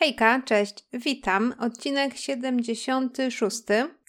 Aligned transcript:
Hejka, 0.00 0.42
cześć, 0.44 0.86
witam. 0.92 1.54
Odcinek 1.58 2.16
76. 2.16 3.62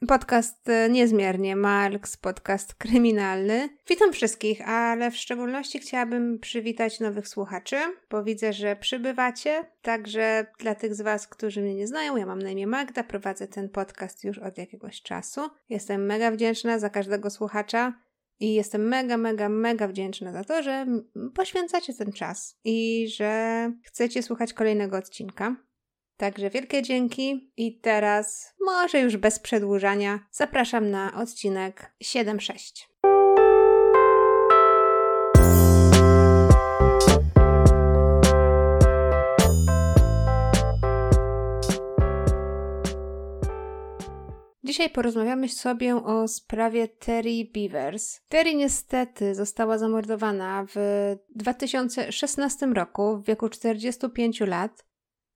Podcast 0.07 0.69
e, 0.69 0.89
niezmiernie 0.89 1.55
Marks, 1.55 2.17
podcast 2.17 2.73
kryminalny. 2.73 3.69
Witam 3.87 4.13
wszystkich, 4.13 4.69
ale 4.69 5.11
w 5.11 5.17
szczególności 5.17 5.79
chciałabym 5.79 6.39
przywitać 6.39 6.99
nowych 6.99 7.27
słuchaczy, 7.27 7.75
bo 8.09 8.23
widzę, 8.23 8.53
że 8.53 8.75
przybywacie. 8.75 9.65
Także 9.81 10.45
dla 10.59 10.75
tych 10.75 10.95
z 10.95 11.01
Was, 11.01 11.27
którzy 11.27 11.61
mnie 11.61 11.75
nie 11.75 11.87
znają, 11.87 12.17
ja 12.17 12.25
mam 12.25 12.41
na 12.41 12.49
imię 12.49 12.67
Magda, 12.67 13.03
prowadzę 13.03 13.47
ten 13.47 13.69
podcast 13.69 14.23
już 14.23 14.37
od 14.37 14.57
jakiegoś 14.57 15.01
czasu. 15.01 15.41
Jestem 15.69 16.05
mega 16.05 16.31
wdzięczna 16.31 16.79
za 16.79 16.89
każdego 16.89 17.29
słuchacza. 17.29 17.93
I 18.39 18.53
jestem 18.53 18.87
mega, 18.87 19.17
mega, 19.17 19.49
mega 19.49 19.87
wdzięczna 19.87 20.33
za 20.33 20.43
to, 20.43 20.63
że 20.63 20.85
poświęcacie 21.35 21.93
ten 21.93 22.11
czas 22.11 22.59
i 22.63 23.07
że 23.15 23.71
chcecie 23.83 24.23
słuchać 24.23 24.53
kolejnego 24.53 24.97
odcinka. 24.97 25.55
Także 26.19 26.49
wielkie 26.49 26.81
dzięki 26.81 27.51
i 27.57 27.79
teraz, 27.79 28.53
może 28.65 28.99
już 28.99 29.17
bez 29.17 29.39
przedłużania, 29.39 30.19
zapraszam 30.31 30.89
na 30.89 31.13
odcinek 31.13 31.93
7.6. 32.03 32.85
Dzisiaj 44.63 44.89
porozmawiamy 44.89 45.49
sobie 45.49 45.95
o 45.95 46.27
sprawie 46.27 46.87
Terry 46.87 47.45
Beavers. 47.53 48.21
Terry 48.29 48.55
niestety 48.55 49.35
została 49.35 49.77
zamordowana 49.77 50.65
w 50.75 50.75
2016 51.35 52.65
roku 52.65 53.17
w 53.17 53.25
wieku 53.25 53.49
45 53.49 54.39
lat 54.39 54.88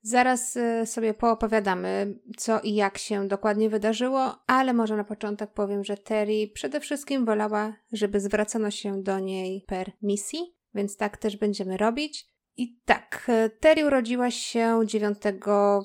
Zaraz 0.06 0.56
y, 0.56 0.86
sobie 0.86 1.14
poopowiadamy, 1.14 2.18
co 2.36 2.60
i 2.60 2.74
jak 2.74 2.98
się 2.98 3.28
dokładnie 3.28 3.70
wydarzyło, 3.70 4.34
ale 4.46 4.72
może 4.72 4.96
na 4.96 5.04
początek 5.04 5.50
powiem, 5.52 5.84
że 5.84 5.96
Terry 5.96 6.50
przede 6.54 6.80
wszystkim 6.80 7.24
wolała, 7.24 7.76
żeby 7.92 8.20
zwracano 8.20 8.70
się 8.70 9.02
do 9.02 9.18
niej 9.18 9.64
per 9.66 9.92
misji, 10.02 10.38
więc 10.74 10.96
tak 10.96 11.16
też 11.16 11.36
będziemy 11.36 11.76
robić. 11.76 12.26
I 12.56 12.78
tak, 12.84 13.26
y, 13.28 13.50
Terry 13.60 13.86
urodziła 13.86 14.30
się 14.30 14.80
9 14.84 15.18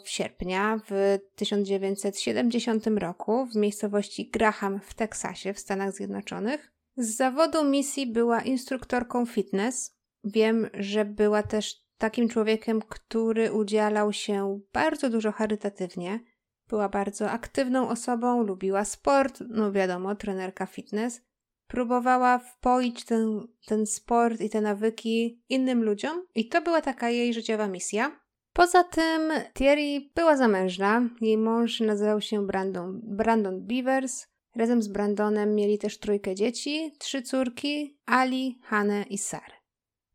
sierpnia 0.06 0.80
w 0.90 1.20
1970 1.36 2.88
roku 2.88 3.46
w 3.46 3.56
miejscowości 3.56 4.30
Graham 4.30 4.80
w 4.80 4.94
Teksasie 4.94 5.54
w 5.54 5.60
Stanach 5.60 5.92
Zjednoczonych. 5.92 6.72
Z 6.98 7.16
zawodu 7.16 7.66
misji 7.66 8.08
była 8.08 8.42
instruktorką 8.42 9.26
fitness. 9.26 9.98
Wiem, 10.24 10.70
że 10.74 11.06
była 11.06 11.44
też 11.44 11.89
takim 12.00 12.30
człowiekiem, 12.30 12.82
który 12.82 13.52
udzielał 13.52 14.14
się 14.14 14.60
bardzo 14.74 15.10
dużo 15.10 15.32
charytatywnie. 15.32 16.20
Była 16.68 16.90
bardzo 16.90 17.32
aktywną 17.32 17.90
osobą, 17.90 18.44
lubiła 18.44 18.86
sport, 18.86 19.44
no 19.50 19.72
wiadomo, 19.72 20.16
trenerka 20.16 20.66
fitness. 20.66 21.22
Próbowała 21.68 22.40
wpoić 22.40 23.06
ten, 23.06 23.48
ten 23.66 23.86
sport 23.86 24.42
i 24.42 24.50
te 24.50 24.62
nawyki 24.62 25.44
innym 25.50 25.84
ludziom, 25.84 26.26
i 26.36 26.50
to 26.50 26.62
była 26.62 26.82
taka 26.82 27.10
jej 27.10 27.34
życiowa 27.34 27.68
misja. 27.68 28.20
Poza 28.54 28.84
tym 28.84 29.32
Thierry 29.54 30.10
była 30.16 30.38
zamężna. 30.38 31.10
Jej 31.22 31.38
mąż 31.38 31.80
nazywał 31.80 32.22
się 32.22 32.48
Brandon, 32.48 33.02
Brandon 33.04 33.68
Beavers. 33.68 34.28
Razem 34.56 34.82
z 34.82 34.88
Brandonem 34.88 35.56
mieli 35.56 35.78
też 35.78 36.00
trójkę 36.00 36.36
dzieci, 36.36 36.96
trzy 37.00 37.22
córki, 37.22 38.00
Ali, 38.06 38.60
Hanę 38.64 39.06
i 39.10 39.18
Sarę. 39.18 39.59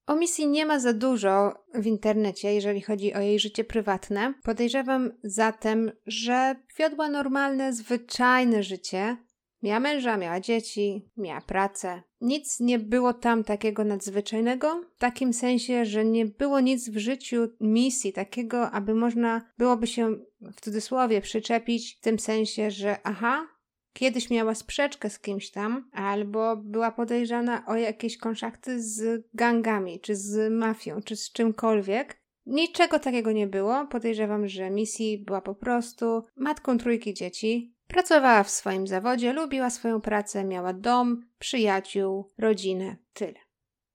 O 0.07 0.17
misji 0.17 0.49
nie 0.49 0.67
ma 0.67 0.79
za 0.79 0.93
dużo 0.93 1.65
w 1.75 1.87
internecie, 1.87 2.55
jeżeli 2.55 2.81
chodzi 2.81 3.15
o 3.15 3.21
jej 3.21 3.39
życie 3.39 3.65
prywatne. 3.65 4.35
Podejrzewam 4.43 5.13
zatem, 5.23 5.93
że 6.07 6.57
wiodła 6.79 7.09
normalne, 7.09 7.73
zwyczajne 7.73 8.63
życie. 8.63 9.17
Miała 9.63 9.81
męża, 9.81 10.17
miała 10.17 10.41
dzieci, 10.41 11.11
miała 11.17 11.41
pracę. 11.41 12.03
Nic 12.21 12.61
nie 12.61 12.79
było 12.79 13.13
tam 13.13 13.45
takiego 13.45 13.85
nadzwyczajnego, 13.85 14.83
w 14.97 14.99
takim 14.99 15.33
sensie, 15.33 15.85
że 15.85 16.05
nie 16.05 16.27
było 16.27 16.61
nic 16.61 16.89
w 16.89 16.97
życiu 16.97 17.49
misji 17.61 18.13
takiego, 18.13 18.71
aby 18.71 18.95
można 18.95 19.51
byłoby 19.59 19.87
się 19.87 20.17
w 20.41 20.61
cudzysłowie 20.61 21.21
przyczepić 21.21 21.97
w 21.97 22.01
tym 22.01 22.19
sensie, 22.19 22.71
że 22.71 22.97
aha, 23.05 23.47
kiedyś 23.95 24.31
miała 24.31 24.55
sprzeczkę 24.55 25.11
z 25.11 25.19
kimś 25.19 25.51
tam, 25.51 25.91
albo 25.93 26.57
była 26.57 26.93
podejrzana 26.93 27.67
o 27.67 27.77
jakieś 27.77 28.19
konszachty 28.19 28.83
z 28.83 29.27
gangami, 29.35 30.01
czy 30.01 30.17
z 30.17 30.53
mafią, 30.53 31.03
czy 31.05 31.17
z 31.17 31.33
czymkolwiek. 31.33 32.21
Niczego 32.47 32.99
takiego 32.99 33.33
nie 33.33 33.47
było. 33.47 33.87
Podejrzewam, 33.87 34.49
że 34.49 34.71
Missy 34.71 35.19
była 35.21 35.41
po 35.41 35.55
prostu 35.55 36.23
matką 36.37 36.79
trójki 36.79 37.15
dzieci. 37.15 37.75
Pracowała 37.89 38.43
w 38.43 38.51
swoim 38.51 38.87
zawodzie, 38.87 39.33
lubiła 39.33 39.71
swoją 39.71 40.01
pracę, 40.01 40.45
miała 40.45 40.73
dom, 40.73 41.27
przyjaciół, 41.39 42.33
rodzinę. 42.39 42.97
Tyle. 43.13 43.44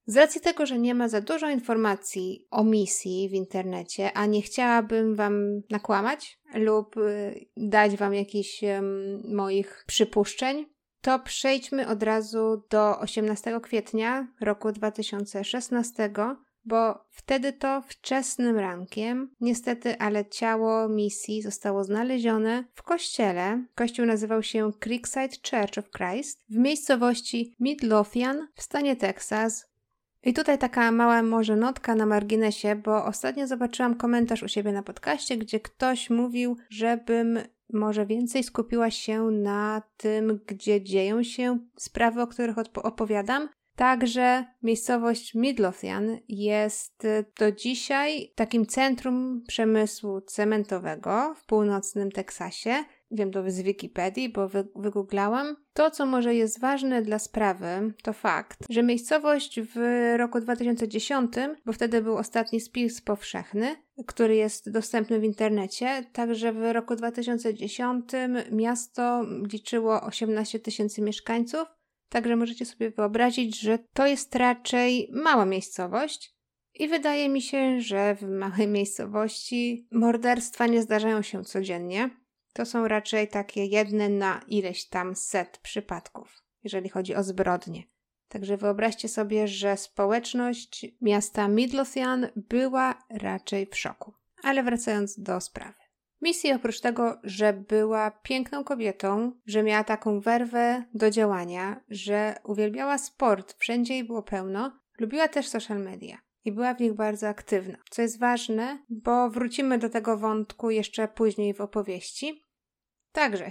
Z 0.10 0.18
racji 0.18 0.42
tego, 0.42 0.66
że 0.66 0.80
nie 0.80 0.96
ma 0.96 1.08
za 1.08 1.22
dużo 1.22 1.50
informacji 1.50 2.48
o 2.52 2.64
misji 2.64 3.30
w 3.30 3.34
internecie, 3.34 4.14
a 4.14 4.26
nie 4.26 4.42
chciałabym 4.42 5.16
Wam 5.16 5.62
nakłamać 5.70 6.40
lub 6.54 6.98
y, 6.98 7.46
dać 7.58 7.98
Wam 7.98 8.14
jakichś 8.14 8.62
moich 9.24 9.84
przypuszczeń, 9.88 10.66
to 11.02 11.20
przejdźmy 11.20 11.88
od 11.88 12.04
razu 12.04 12.64
do 12.70 13.00
18 13.00 13.60
kwietnia 13.64 14.28
roku 14.42 14.72
2016, 14.72 16.12
bo 16.66 17.06
wtedy 17.10 17.54
to 17.54 17.82
wczesnym 17.88 18.58
rankiem, 18.58 19.36
niestety, 19.42 20.00
ale 20.00 20.26
ciało 20.26 20.90
misji 20.90 21.42
zostało 21.42 21.84
znalezione 21.84 22.64
w 22.76 22.84
kościele. 22.84 23.66
Kościół 23.76 24.06
nazywał 24.06 24.44
się 24.44 24.72
Creekside 24.80 25.50
Church 25.50 25.78
of 25.78 25.90
Christ 25.90 26.40
w 26.50 26.56
miejscowości 26.56 27.56
Midlothian 27.60 28.48
w 28.56 28.62
stanie 28.62 28.96
Teksas 28.96 29.69
i 30.24 30.34
tutaj 30.34 30.58
taka 30.58 30.92
mała 30.92 31.24
może 31.24 31.56
notka 31.56 31.96
na 31.96 32.06
marginesie, 32.06 32.76
bo 32.76 33.06
ostatnio 33.06 33.48
zobaczyłam 33.48 33.96
komentarz 33.96 34.44
u 34.44 34.48
siebie 34.48 34.72
na 34.72 34.84
podcaście, 34.84 35.38
gdzie 35.38 35.60
ktoś 35.60 36.10
mówił, 36.10 36.58
żebym 36.70 37.40
może 37.74 38.06
więcej 38.06 38.44
skupiła 38.44 38.92
się 38.92 39.24
na 39.24 39.82
tym, 39.98 40.40
gdzie 40.48 40.84
dzieją 40.84 41.24
się 41.24 41.60
sprawy, 41.78 42.22
o 42.22 42.28
których 42.28 42.56
opowiadam. 42.76 43.50
Także 43.76 44.46
miejscowość 44.64 45.36
Midlothian 45.36 46.18
jest 46.28 47.08
do 47.40 47.52
dzisiaj 47.52 48.32
takim 48.36 48.66
centrum 48.66 49.44
przemysłu 49.48 50.22
cementowego 50.22 51.36
w 51.36 51.46
północnym 51.46 52.12
Teksasie 52.12 52.76
wiem 53.12 53.32
to 53.32 53.52
z 53.52 53.62
Wikipedii, 53.62 54.30
bo 54.30 54.50
wy, 54.50 54.68
wygooglałam. 54.76 55.56
To, 55.74 55.92
co 55.92 56.06
może 56.06 56.36
jest 56.36 56.60
ważne 56.60 57.02
dla 57.02 57.20
sprawy, 57.20 57.94
to 58.04 58.14
fakt, 58.14 58.60
że 58.70 58.84
miejscowość 58.84 59.60
w 59.62 59.78
roku 60.18 60.40
2010, 60.40 61.32
bo 61.66 61.74
wtedy 61.74 62.02
był 62.02 62.18
ostatni 62.18 62.60
spis 62.60 63.02
powszechny, 63.02 63.76
który 64.08 64.36
jest 64.36 64.72
dostępny 64.72 65.20
w 65.20 65.24
internecie, 65.24 66.06
także 66.14 66.54
w 66.54 66.74
roku 66.74 66.96
2010 66.96 68.12
miasto 68.52 69.26
liczyło 69.54 70.02
18 70.02 70.60
tysięcy 70.60 71.02
mieszkańców, 71.02 71.68
także 72.10 72.36
możecie 72.36 72.66
sobie 72.66 72.92
wyobrazić, 72.92 73.60
że 73.60 73.80
to 73.94 74.08
jest 74.08 74.36
raczej 74.36 75.10
mała 75.14 75.46
miejscowość. 75.46 76.40
I 76.74 76.88
wydaje 76.88 77.30
mi 77.30 77.42
się, 77.42 77.82
że 77.82 78.16
w 78.16 78.22
małej 78.22 78.68
miejscowości 78.78 79.88
morderstwa 79.92 80.68
nie 80.68 80.82
zdarzają 80.82 81.22
się 81.22 81.44
codziennie. 81.44 82.10
To 82.60 82.66
są 82.66 82.88
raczej 82.88 83.28
takie 83.28 83.66
jedne 83.66 84.10
na 84.10 84.42
ileś 84.48 84.90
tam 84.90 85.16
set 85.16 85.58
przypadków, 85.58 86.44
jeżeli 86.64 86.90
chodzi 86.90 87.16
o 87.16 87.24
zbrodnie. 87.24 87.84
Także 88.28 88.58
wyobraźcie 88.58 89.08
sobie, 89.08 89.48
że 89.48 89.78
społeczność 89.78 90.86
miasta 91.02 91.48
Midlothian 91.48 92.28
była 92.36 93.04
raczej 93.10 93.66
w 93.66 93.78
szoku. 93.78 94.14
Ale 94.44 94.64
wracając 94.64 95.20
do 95.20 95.42
sprawy. 95.42 95.80
Missy 96.22 96.56
oprócz 96.56 96.80
tego, 96.80 97.20
że 97.24 97.54
była 97.54 98.12
piękną 98.12 98.64
kobietą, 98.64 99.32
że 99.46 99.64
miała 99.64 99.84
taką 99.84 100.20
werwę 100.20 100.84
do 100.94 101.12
działania, 101.12 101.84
że 101.90 102.36
uwielbiała 102.44 102.98
sport, 102.98 103.56
wszędzie 103.60 103.94
jej 103.94 104.04
było 104.04 104.24
pełno, 104.24 104.80
lubiła 105.00 105.28
też 105.28 105.48
social 105.48 105.80
media 105.80 106.18
i 106.46 106.52
była 106.52 106.74
w 106.74 106.80
nich 106.80 106.94
bardzo 106.94 107.28
aktywna. 107.28 107.78
Co 107.90 108.02
jest 108.02 108.20
ważne, 108.20 108.86
bo 108.90 109.30
wrócimy 109.30 109.78
do 109.78 109.90
tego 109.90 110.18
wątku 110.18 110.70
jeszcze 110.70 111.08
później 111.08 111.54
w 111.54 111.62
opowieści. 111.62 112.49
Także 113.12 113.50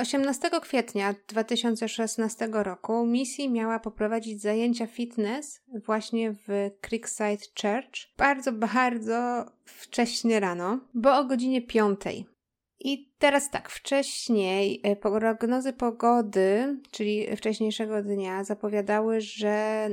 18 0.00 0.50
kwietnia 0.62 1.14
2016 1.28 2.48
roku 2.52 3.06
misji 3.06 3.50
miała 3.50 3.78
poprowadzić 3.78 4.42
zajęcia 4.42 4.86
fitness 4.86 5.62
właśnie 5.86 6.32
w 6.32 6.70
Creekside 6.80 7.46
Church 7.62 8.16
bardzo, 8.16 8.52
bardzo 8.52 9.46
wcześnie 9.64 10.40
rano, 10.40 10.80
bo 10.94 11.18
o 11.18 11.24
godzinie 11.24 11.62
5. 11.62 12.00
I 12.80 13.12
teraz 13.18 13.50
tak, 13.50 13.70
wcześniej 13.70 14.80
e, 14.82 14.96
prognozy 14.96 15.72
pogody, 15.72 16.80
czyli 16.90 17.36
wcześniejszego 17.36 18.02
dnia, 18.02 18.44
zapowiadały, 18.44 19.20
że 19.20 19.88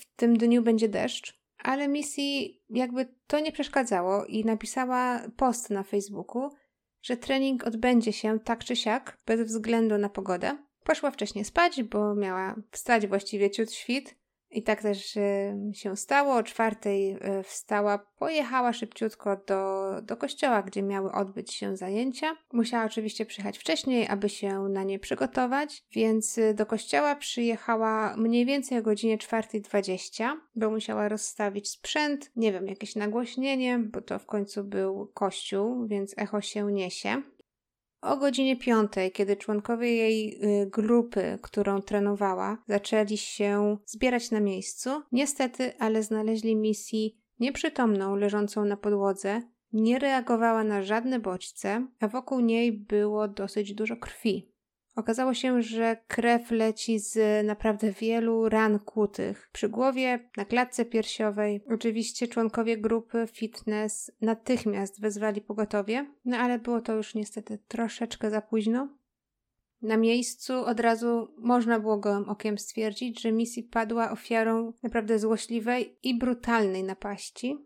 w 0.00 0.16
tym 0.16 0.38
dniu 0.38 0.62
będzie 0.62 0.88
deszcz, 0.88 1.40
ale 1.58 1.88
misji 1.88 2.62
jakby 2.70 3.08
to 3.26 3.40
nie 3.40 3.52
przeszkadzało 3.52 4.24
i 4.24 4.44
napisała 4.44 5.20
post 5.36 5.70
na 5.70 5.82
Facebooku, 5.82 6.50
że 7.04 7.16
trening 7.16 7.66
odbędzie 7.66 8.12
się 8.12 8.40
tak 8.40 8.64
czy 8.64 8.76
siak, 8.76 9.18
bez 9.26 9.40
względu 9.40 9.98
na 9.98 10.08
pogodę. 10.08 10.58
Poszła 10.84 11.10
wcześniej 11.10 11.44
spać, 11.44 11.82
bo 11.82 12.14
miała 12.14 12.54
wstać 12.70 13.06
właściwie 13.06 13.50
ciut 13.50 13.72
świt, 13.72 14.14
i 14.54 14.62
tak 14.62 14.82
też 14.82 15.18
się 15.72 15.96
stało. 15.96 16.34
O 16.34 16.42
czwartej 16.42 17.16
e, 17.20 17.42
wstała, 17.42 17.98
pojechała 17.98 18.72
szybciutko 18.72 19.36
do, 19.46 19.90
do 20.02 20.16
kościoła, 20.16 20.62
gdzie 20.62 20.82
miały 20.82 21.12
odbyć 21.12 21.52
się 21.52 21.76
zajęcia. 21.76 22.36
Musiała 22.52 22.84
oczywiście 22.84 23.26
przyjechać 23.26 23.58
wcześniej, 23.58 24.08
aby 24.08 24.28
się 24.28 24.60
na 24.60 24.82
nie 24.82 24.98
przygotować, 24.98 25.84
więc 25.92 26.38
e, 26.38 26.54
do 26.54 26.66
kościoła 26.66 27.16
przyjechała 27.16 28.16
mniej 28.16 28.46
więcej 28.46 28.78
o 28.78 28.82
godzinie 28.82 29.18
4.20, 29.18 30.32
bo 30.56 30.70
musiała 30.70 31.08
rozstawić 31.08 31.70
sprzęt, 31.70 32.30
nie 32.36 32.52
wiem, 32.52 32.66
jakieś 32.66 32.96
nagłośnienie, 32.96 33.78
bo 33.78 34.00
to 34.00 34.18
w 34.18 34.26
końcu 34.26 34.64
był 34.64 35.10
kościół, 35.14 35.86
więc 35.86 36.14
echo 36.18 36.40
się 36.40 36.72
niesie. 36.72 37.22
O 38.04 38.16
godzinie 38.16 38.56
piątej, 38.56 39.12
kiedy 39.12 39.36
członkowie 39.36 39.96
jej 39.96 40.38
y, 40.62 40.66
grupy, 40.66 41.38
którą 41.42 41.82
trenowała, 41.82 42.58
zaczęli 42.68 43.16
się 43.16 43.76
zbierać 43.86 44.30
na 44.30 44.40
miejscu, 44.40 44.90
niestety, 45.12 45.72
ale 45.78 46.02
znaleźli 46.02 46.56
misji 46.56 47.18
nieprzytomną, 47.40 48.16
leżącą 48.16 48.64
na 48.64 48.76
podłodze, 48.76 49.42
nie 49.72 49.98
reagowała 49.98 50.64
na 50.64 50.82
żadne 50.82 51.20
bodźce, 51.20 51.86
a 52.00 52.08
wokół 52.08 52.40
niej 52.40 52.72
było 52.72 53.28
dosyć 53.28 53.74
dużo 53.74 53.96
krwi. 53.96 54.53
Okazało 54.94 55.34
się, 55.34 55.62
że 55.62 55.96
krew 56.08 56.50
leci 56.50 56.98
z 56.98 57.46
naprawdę 57.46 57.92
wielu 57.92 58.48
ran 58.48 58.78
kłutych. 58.78 59.48
Przy 59.52 59.68
głowie, 59.68 60.30
na 60.36 60.44
klatce 60.44 60.84
piersiowej. 60.84 61.64
Oczywiście 61.70 62.28
członkowie 62.28 62.78
grupy 62.78 63.26
fitness 63.32 64.12
natychmiast 64.20 65.00
wezwali 65.00 65.40
pogotowie, 65.40 66.06
no 66.24 66.36
ale 66.36 66.58
było 66.58 66.80
to 66.80 66.94
już 66.94 67.14
niestety 67.14 67.58
troszeczkę 67.68 68.30
za 68.30 68.40
późno. 68.40 68.88
Na 69.82 69.96
miejscu 69.96 70.52
od 70.64 70.80
razu 70.80 71.34
można 71.38 71.80
było 71.80 71.98
gołym 71.98 72.28
okiem 72.28 72.58
stwierdzić, 72.58 73.20
że 73.20 73.32
Missy 73.32 73.62
padła 73.62 74.10
ofiarą 74.10 74.72
naprawdę 74.82 75.18
złośliwej 75.18 75.98
i 76.02 76.18
brutalnej 76.18 76.84
napaści. 76.84 77.58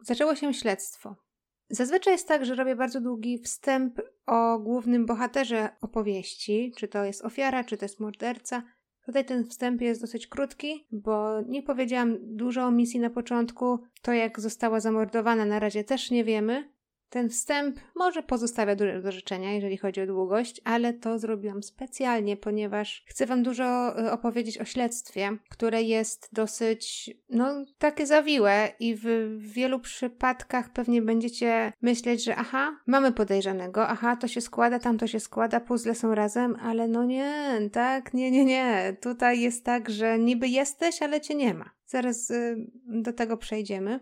Zaczęło 0.00 0.34
się 0.34 0.54
śledztwo. 0.54 1.27
Zazwyczaj 1.70 2.12
jest 2.12 2.28
tak, 2.28 2.44
że 2.44 2.54
robię 2.54 2.76
bardzo 2.76 3.00
długi 3.00 3.38
wstęp 3.38 4.00
o 4.26 4.58
głównym 4.58 5.06
bohaterze 5.06 5.68
opowieści, 5.80 6.72
czy 6.76 6.88
to 6.88 7.04
jest 7.04 7.24
ofiara, 7.24 7.64
czy 7.64 7.76
to 7.76 7.84
jest 7.84 8.00
morderca. 8.00 8.62
Tutaj 9.06 9.24
ten 9.24 9.44
wstęp 9.44 9.80
jest 9.80 10.00
dosyć 10.00 10.26
krótki, 10.26 10.86
bo 10.92 11.42
nie 11.42 11.62
powiedziałam 11.62 12.16
dużo 12.20 12.64
o 12.64 12.70
misji 12.70 13.00
na 13.00 13.10
początku. 13.10 13.78
To, 14.02 14.12
jak 14.12 14.40
została 14.40 14.80
zamordowana, 14.80 15.44
na 15.44 15.58
razie 15.58 15.84
też 15.84 16.10
nie 16.10 16.24
wiemy. 16.24 16.72
Ten 17.10 17.28
wstęp 17.28 17.80
może 17.94 18.22
pozostawia 18.22 18.76
dużo 18.76 19.00
do 19.02 19.12
życzenia, 19.12 19.52
jeżeli 19.52 19.76
chodzi 19.76 20.00
o 20.00 20.06
długość, 20.06 20.60
ale 20.64 20.92
to 20.92 21.18
zrobiłam 21.18 21.62
specjalnie, 21.62 22.36
ponieważ 22.36 23.04
chcę 23.06 23.26
Wam 23.26 23.42
dużo 23.42 23.64
e, 23.64 24.12
opowiedzieć 24.12 24.58
o 24.58 24.64
śledztwie, 24.64 25.36
które 25.48 25.82
jest 25.82 26.28
dosyć, 26.32 27.10
no, 27.28 27.64
takie 27.78 28.06
zawiłe 28.06 28.68
i 28.80 28.94
w 28.94 29.06
wielu 29.38 29.80
przypadkach 29.80 30.72
pewnie 30.72 31.02
będziecie 31.02 31.72
myśleć, 31.82 32.24
że 32.24 32.36
aha, 32.36 32.80
mamy 32.86 33.12
podejrzanego, 33.12 33.88
aha, 33.88 34.16
to 34.16 34.28
się 34.28 34.40
składa, 34.40 34.78
tam 34.78 34.98
to 34.98 35.06
się 35.06 35.20
składa, 35.20 35.60
puzzle 35.60 35.94
są 35.94 36.14
razem, 36.14 36.56
ale 36.62 36.88
no 36.88 37.04
nie, 37.04 37.60
tak, 37.72 38.14
nie, 38.14 38.30
nie, 38.30 38.44
nie. 38.44 38.96
Tutaj 39.00 39.40
jest 39.40 39.64
tak, 39.64 39.90
że 39.90 40.18
niby 40.18 40.48
jesteś, 40.48 41.02
ale 41.02 41.20
cię 41.20 41.34
nie 41.34 41.54
ma. 41.54 41.70
Zaraz 41.86 42.30
y, 42.30 42.66
do 42.86 43.12
tego 43.12 43.36
przejdziemy. 43.36 44.00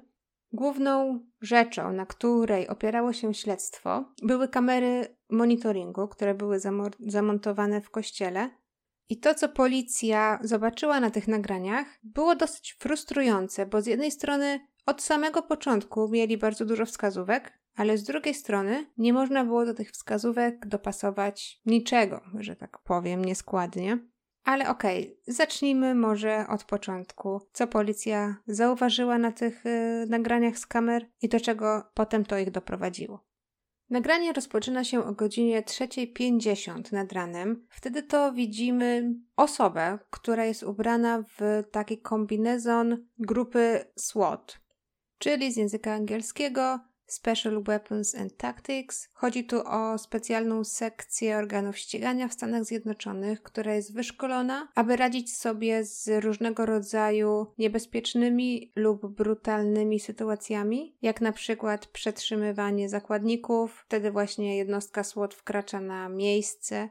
Główną 0.53 1.21
rzeczą, 1.41 1.93
na 1.93 2.07
której 2.07 2.69
opierało 2.69 3.13
się 3.13 3.35
śledztwo, 3.35 4.13
były 4.23 4.49
kamery 4.49 5.17
monitoringu, 5.31 6.09
które 6.09 6.35
były 6.35 6.61
zamontowane 7.01 7.81
w 7.81 7.91
kościele. 7.91 8.51
I 9.09 9.21
to, 9.21 9.35
co 9.35 9.49
policja 9.49 10.39
zobaczyła 10.43 11.01
na 11.01 11.11
tych 11.11 11.29
nagraniach, 11.29 11.87
było 12.03 12.37
dosyć 12.37 12.77
frustrujące, 12.79 13.67
bo 13.67 13.83
z 13.83 13.87
jednej 13.87 14.11
strony 14.11 14.61
od 14.87 15.03
samego 15.03 15.43
początku 15.43 16.09
mieli 16.09 16.39
bardzo 16.39 16.65
dużo 16.65 16.87
wskazówek, 16.87 17.59
ale 17.77 17.99
z 17.99 18.05
drugiej 18.05 18.35
strony 18.35 18.87
nie 18.97 19.13
można 19.13 19.45
było 19.45 19.67
do 19.67 19.75
tych 19.75 19.91
wskazówek 19.91 20.67
dopasować 20.67 21.61
niczego, 21.67 22.21
że 22.39 22.57
tak 22.57 22.79
powiem, 22.79 23.25
nieskładnie. 23.25 23.99
Ale 24.47 24.69
okej, 24.69 25.03
okay, 25.05 25.35
zacznijmy 25.35 25.95
może 25.95 26.47
od 26.49 26.65
początku. 26.65 27.41
Co 27.53 27.67
policja 27.67 28.37
zauważyła 28.47 29.19
na 29.19 29.33
tych 29.33 29.67
y, 29.67 30.07
nagraniach 30.09 30.59
z 30.59 30.67
kamer 30.67 31.07
i 31.23 31.29
do 31.29 31.41
czego 31.41 31.91
potem 31.95 32.25
to 32.25 32.39
ich 32.39 32.51
doprowadziło. 32.51 33.27
Nagranie 33.91 34.33
rozpoczyna 34.33 34.85
się 34.85 35.05
o 35.05 35.13
godzinie 35.13 35.63
3.50 35.63 36.93
nad 36.93 37.13
ranem. 37.13 37.67
Wtedy 37.71 38.03
to 38.03 38.33
widzimy 38.33 39.15
osobę, 39.37 39.99
która 40.11 40.45
jest 40.45 40.63
ubrana 40.63 41.25
w 41.39 41.63
taki 41.71 41.99
kombinezon 41.99 43.07
grupy 43.19 43.85
SWAT, 43.97 44.61
czyli 45.19 45.53
z 45.53 45.57
języka 45.57 45.93
angielskiego 45.93 46.81
Special 47.07 47.63
Weapons 47.69 48.15
and 48.15 48.37
Tactics. 48.37 49.09
Chodzi 49.13 49.45
tu 49.45 49.63
o 49.67 49.99
specjalną 49.99 50.65
sekcję 50.65 51.37
organów 51.37 51.79
ścigania 51.79 52.29
w 52.29 52.33
Stanach 52.33 52.65
Zjednoczonych, 52.65 53.43
która 53.43 53.75
jest 53.75 53.95
wyszkolona, 53.95 54.69
aby 54.75 54.97
radzić 54.97 55.37
sobie 55.37 55.85
z 55.85 56.25
różnego 56.25 56.67
rodzaju 56.67 57.47
niebezpiecznymi 57.59 58.73
lub 58.77 59.07
brutalnymi 59.07 60.01
sytuacjami, 60.01 60.97
jak 61.03 61.21
na 61.21 61.33
przykład 61.33 61.87
przetrzymywanie 61.87 62.89
zakładników. 62.89 63.85
Wtedy 63.87 64.11
właśnie 64.11 64.57
jednostka 64.57 65.05
SWAT 65.05 65.35
wkracza 65.35 65.81
na 65.81 66.09
miejsce. 66.09 66.89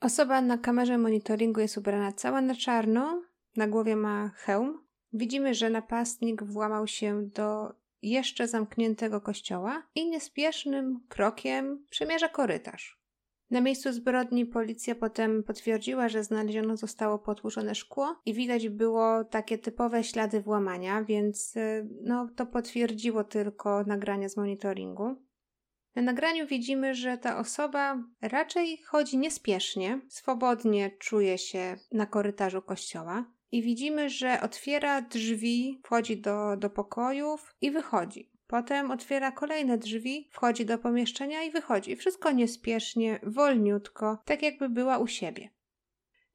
Osoba 0.00 0.40
na 0.40 0.58
kamerze 0.58 0.98
monitoringu 0.98 1.60
jest 1.60 1.78
ubrana 1.78 2.12
cała 2.12 2.40
na 2.40 2.54
czarno, 2.54 3.22
na 3.56 3.68
głowie 3.68 3.96
ma 3.96 4.30
hełm. 4.34 4.84
Widzimy, 5.12 5.54
że 5.54 5.70
napastnik 5.70 6.42
włamał 6.42 6.86
się 6.86 7.22
do 7.22 7.74
jeszcze 8.10 8.48
zamkniętego 8.48 9.20
kościoła 9.20 9.82
i 9.94 10.08
niespiesznym 10.08 11.00
krokiem 11.08 11.86
przemierza 11.90 12.28
korytarz. 12.28 13.04
Na 13.50 13.60
miejscu 13.60 13.92
zbrodni 13.92 14.46
policja 14.46 14.94
potem 14.94 15.42
potwierdziła, 15.42 16.08
że 16.08 16.24
znaleziono 16.24 16.76
zostało 16.76 17.18
potłuczone 17.18 17.74
szkło 17.74 18.16
i 18.26 18.34
widać 18.34 18.68
było 18.68 19.24
takie 19.24 19.58
typowe 19.58 20.04
ślady 20.04 20.40
włamania, 20.40 21.04
więc 21.04 21.56
y, 21.56 21.88
no, 22.02 22.28
to 22.36 22.46
potwierdziło 22.46 23.24
tylko 23.24 23.84
nagrania 23.86 24.28
z 24.28 24.36
monitoringu. 24.36 25.16
Na 25.94 26.02
nagraniu 26.02 26.46
widzimy, 26.46 26.94
że 26.94 27.18
ta 27.18 27.38
osoba 27.38 28.04
raczej 28.22 28.82
chodzi 28.82 29.18
niespiesznie, 29.18 30.00
swobodnie 30.08 30.90
czuje 30.98 31.38
się 31.38 31.76
na 31.92 32.06
korytarzu 32.06 32.62
kościoła 32.62 33.24
i 33.54 33.62
widzimy, 33.62 34.10
że 34.10 34.40
otwiera 34.40 35.02
drzwi, 35.02 35.80
wchodzi 35.84 36.20
do, 36.20 36.56
do 36.56 36.70
pokojów 36.70 37.54
i 37.60 37.70
wychodzi. 37.70 38.30
Potem 38.46 38.90
otwiera 38.90 39.32
kolejne 39.32 39.78
drzwi, 39.78 40.28
wchodzi 40.32 40.66
do 40.66 40.78
pomieszczenia 40.78 41.42
i 41.42 41.50
wychodzi. 41.50 41.96
Wszystko 41.96 42.32
niespiesznie, 42.32 43.20
wolniutko, 43.22 44.18
tak 44.24 44.42
jakby 44.42 44.68
była 44.68 44.98
u 44.98 45.06
siebie. 45.06 45.48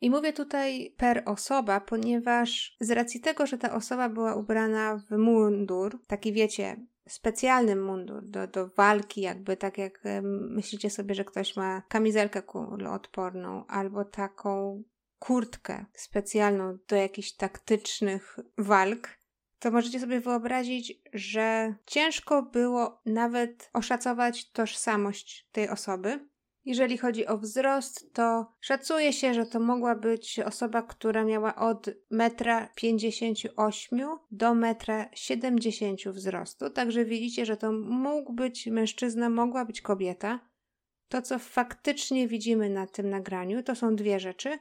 I 0.01 0.09
mówię 0.09 0.33
tutaj 0.33 0.95
per 0.97 1.23
osoba, 1.25 1.79
ponieważ 1.79 2.77
z 2.79 2.91
racji 2.91 3.21
tego, 3.21 3.45
że 3.45 3.57
ta 3.57 3.73
osoba 3.73 4.09
była 4.09 4.35
ubrana 4.35 4.97
w 5.09 5.17
mundur, 5.17 5.99
taki 6.07 6.33
wiecie, 6.33 6.85
specjalny 7.07 7.75
mundur 7.75 8.23
do, 8.23 8.47
do 8.47 8.67
walki, 8.67 9.21
jakby 9.21 9.57
tak 9.57 9.77
jak 9.77 10.03
myślicie 10.49 10.89
sobie, 10.89 11.15
że 11.15 11.25
ktoś 11.25 11.55
ma 11.55 11.81
kamizelkę 11.89 12.41
kuloodporną 12.41 13.65
albo 13.67 14.05
taką 14.05 14.83
kurtkę 15.19 15.85
specjalną 15.93 16.77
do 16.87 16.95
jakichś 16.95 17.31
taktycznych 17.31 18.39
walk, 18.57 19.19
to 19.59 19.71
możecie 19.71 19.99
sobie 19.99 20.19
wyobrazić, 20.19 20.93
że 21.13 21.75
ciężko 21.85 22.43
było 22.43 23.01
nawet 23.05 23.69
oszacować 23.73 24.51
tożsamość 24.51 25.47
tej 25.51 25.69
osoby. 25.69 26.29
Jeżeli 26.65 26.97
chodzi 26.97 27.27
o 27.27 27.37
wzrost, 27.37 28.13
to 28.13 28.53
szacuje 28.59 29.13
się, 29.13 29.33
że 29.33 29.45
to 29.45 29.59
mogła 29.59 29.95
być 29.95 30.39
osoba, 30.39 30.81
która 30.81 31.23
miała 31.25 31.55
od 31.55 31.87
1,58 32.11 33.87
m 33.91 34.17
do 34.31 34.45
1,70 34.45 36.07
m 36.07 36.13
wzrostu. 36.13 36.69
Także 36.69 37.05
widzicie, 37.05 37.45
że 37.45 37.57
to 37.57 37.71
mógł 37.71 38.33
być 38.33 38.67
mężczyzna, 38.67 39.29
mogła 39.29 39.65
być 39.65 39.81
kobieta. 39.81 40.49
To, 41.07 41.21
co 41.21 41.39
faktycznie 41.39 42.27
widzimy 42.27 42.69
na 42.69 42.87
tym 42.87 43.09
nagraniu, 43.09 43.63
to 43.63 43.75
są 43.75 43.95
dwie 43.95 44.19
rzeczy. 44.19 44.59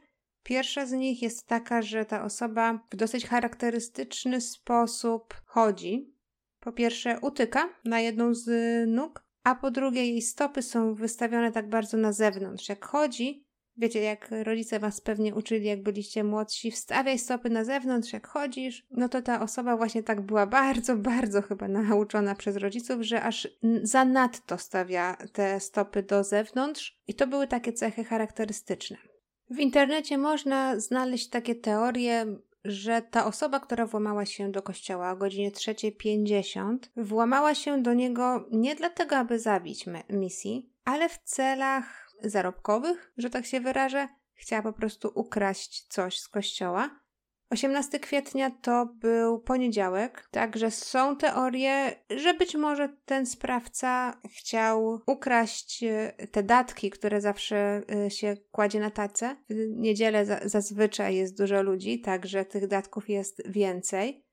Pierwsza 0.49 0.87
z 0.87 0.93
nich 0.93 1.23
jest 1.23 1.47
taka, 1.47 1.83
że 1.83 2.05
ta 2.05 2.25
osoba 2.25 2.81
w 2.91 2.97
dosyć 2.97 3.27
charakterystyczny 3.27 4.41
sposób 4.41 5.35
chodzi. 5.45 6.15
Po 6.61 6.73
pierwsze, 6.73 7.21
utyka 7.21 7.69
na 7.85 8.01
jedną 8.01 8.35
z 8.35 8.49
nóg, 8.91 9.25
a 9.45 9.55
po 9.55 9.71
drugie, 9.71 10.07
jej 10.07 10.23
stopy 10.23 10.63
są 10.63 10.95
wystawione 10.95 11.53
tak 11.53 11.69
bardzo 11.69 11.97
na 11.97 12.13
zewnątrz. 12.13 12.69
Jak 12.69 12.85
chodzi, 12.85 13.45
Wiecie, 13.77 14.01
jak 14.01 14.29
rodzice 14.43 14.79
was 14.79 15.01
pewnie 15.01 15.35
uczyli, 15.35 15.67
jak 15.67 15.83
byliście 15.83 16.25
młodsi, 16.25 16.71
wstawiaj 16.71 17.19
stopy 17.19 17.51
na 17.51 17.65
zewnątrz, 17.65 18.13
jak 18.13 18.27
chodzisz. 18.27 18.87
No 18.91 19.09
to 19.09 19.23
ta 19.23 19.41
osoba 19.41 19.77
właśnie 19.77 20.03
tak 20.03 20.21
była 20.21 20.47
bardzo, 20.47 20.97
bardzo 21.13 21.43
chyba 21.43 21.69
nauczona 21.69 22.35
przez 22.35 22.57
rodziców, 22.57 23.03
że 23.03 23.23
aż 23.23 23.49
zanadto 23.83 24.59
stawia 24.59 25.17
te 25.33 25.61
stopy 25.61 26.03
do 26.03 26.25
zewnątrz. 26.25 27.01
I 27.07 27.15
to 27.15 27.27
były 27.27 27.47
takie 27.47 27.73
cechy 27.73 28.05
charakterystyczne. 28.05 28.97
W 29.51 29.59
internecie 29.59 30.19
można 30.19 30.81
znaleźć 30.81 31.29
takie 31.29 31.55
teorie, 31.55 32.27
że 32.65 33.03
ta 33.03 33.27
osoba, 33.27 33.61
która 33.61 33.87
włamała 33.87 34.27
się 34.27 34.53
do 34.53 34.63
kościoła 34.63 35.11
o 35.11 35.17
godzinie 35.17 35.51
3.50, 35.51 36.79
włamała 36.97 37.55
się 37.55 37.83
do 37.83 37.95
niego 37.95 38.49
nie 38.51 38.75
dlatego, 38.75 39.17
aby 39.17 39.39
zabić 39.39 39.85
misji, 40.11 40.71
ale 40.85 41.09
w 41.09 41.19
celach 41.19 42.15
zarobkowych, 42.23 43.13
że 43.19 43.31
tak 43.31 43.47
się 43.47 43.61
wyrażę, 43.61 44.09
chciała 44.35 44.63
po 44.63 44.73
prostu 44.73 45.13
ukraść 45.15 45.87
coś 45.89 46.21
z 46.21 46.29
kościoła. 46.29 46.91
18 47.51 48.01
kwietnia 48.01 48.51
to 48.51 48.87
był 48.87 49.41
poniedziałek, 49.41 50.29
także 50.31 50.71
są 50.71 51.17
teorie, 51.17 52.03
że 52.17 52.35
być 52.35 52.55
może 52.55 52.97
ten 53.05 53.27
sprawca 53.27 54.21
chciał 54.31 55.01
ukraść 55.07 55.83
e, 55.83 56.13
te 56.31 56.43
datki, 56.43 56.91
które 56.91 57.21
zawsze 57.21 57.83
e, 58.07 58.11
się 58.11 58.37
kładzie 58.51 58.81
na 58.81 58.91
tacę. 58.91 59.37
W 59.51 59.55
niedzielę 59.77 60.41
zazwyczaj 60.45 61.17
jest 61.17 61.39
dużo 61.39 61.63
ludzi, 61.63 62.01
także 62.01 62.45
tych 62.45 62.67
datków 62.67 63.09
jest 63.09 63.43
więcej. 63.47 64.25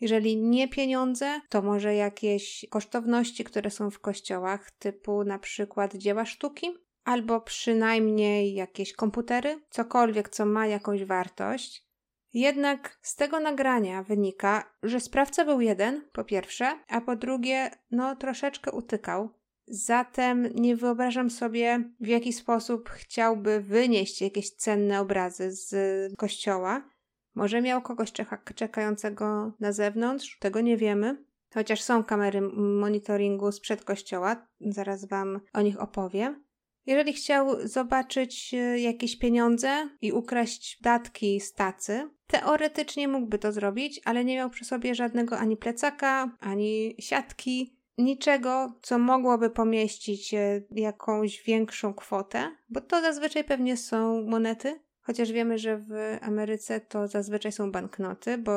Jeżeli 0.00 0.36
nie 0.36 0.68
pieniądze, 0.68 1.40
to 1.48 1.62
może 1.62 1.94
jakieś 1.94 2.66
kosztowności, 2.70 3.44
które 3.44 3.70
są 3.70 3.90
w 3.90 4.00
kościołach, 4.00 4.70
typu 4.70 5.24
na 5.24 5.38
przykład 5.38 5.94
dzieła 5.94 6.24
sztuki, 6.26 6.70
albo 7.04 7.40
przynajmniej 7.40 8.54
jakieś 8.54 8.92
komputery, 8.92 9.60
cokolwiek, 9.70 10.28
co 10.28 10.46
ma 10.46 10.66
jakąś 10.66 11.04
wartość. 11.04 11.87
Jednak 12.32 12.98
z 13.02 13.16
tego 13.16 13.40
nagrania 13.40 14.02
wynika, 14.02 14.74
że 14.82 15.00
sprawca 15.00 15.44
był 15.44 15.60
jeden, 15.60 16.02
po 16.12 16.24
pierwsze, 16.24 16.78
a 16.88 17.00
po 17.00 17.16
drugie, 17.16 17.70
no 17.90 18.16
troszeczkę 18.16 18.72
utykał. 18.72 19.30
Zatem 19.66 20.48
nie 20.54 20.76
wyobrażam 20.76 21.30
sobie, 21.30 21.84
w 22.00 22.06
jaki 22.06 22.32
sposób 22.32 22.88
chciałby 22.88 23.60
wynieść 23.60 24.22
jakieś 24.22 24.50
cenne 24.50 25.00
obrazy 25.00 25.52
z 25.52 25.72
kościoła. 26.16 26.88
Może 27.34 27.62
miał 27.62 27.82
kogoś 27.82 28.12
czekającego 28.54 29.52
na 29.60 29.72
zewnątrz, 29.72 30.38
tego 30.38 30.60
nie 30.60 30.76
wiemy. 30.76 31.24
Chociaż 31.54 31.82
są 31.82 32.04
kamery 32.04 32.40
monitoringu 32.56 33.52
sprzed 33.52 33.84
kościoła, 33.84 34.46
zaraz 34.60 35.04
Wam 35.04 35.40
o 35.52 35.60
nich 35.60 35.80
opowiem. 35.80 36.44
Jeżeli 36.88 37.12
chciał 37.12 37.68
zobaczyć 37.68 38.54
e, 38.54 38.78
jakieś 38.78 39.18
pieniądze 39.18 39.88
i 40.02 40.12
ukraść 40.12 40.82
datki 40.82 41.40
z 41.40 41.54
tacy, 41.54 42.10
teoretycznie 42.26 43.08
mógłby 43.08 43.38
to 43.38 43.52
zrobić, 43.52 44.00
ale 44.04 44.24
nie 44.24 44.36
miał 44.36 44.50
przy 44.50 44.64
sobie 44.64 44.94
żadnego 44.94 45.38
ani 45.38 45.56
plecaka, 45.56 46.36
ani 46.40 46.94
siatki, 46.98 47.76
niczego, 47.98 48.72
co 48.82 48.98
mogłoby 48.98 49.50
pomieścić 49.50 50.34
e, 50.34 50.62
jakąś 50.70 51.42
większą 51.42 51.94
kwotę, 51.94 52.50
bo 52.68 52.80
to 52.80 53.00
zazwyczaj 53.00 53.44
pewnie 53.44 53.76
są 53.76 54.22
monety. 54.22 54.80
Chociaż 55.00 55.32
wiemy, 55.32 55.58
że 55.58 55.78
w 55.78 56.18
Ameryce 56.20 56.80
to 56.80 57.08
zazwyczaj 57.08 57.52
są 57.52 57.72
banknoty, 57.72 58.38
bo 58.38 58.52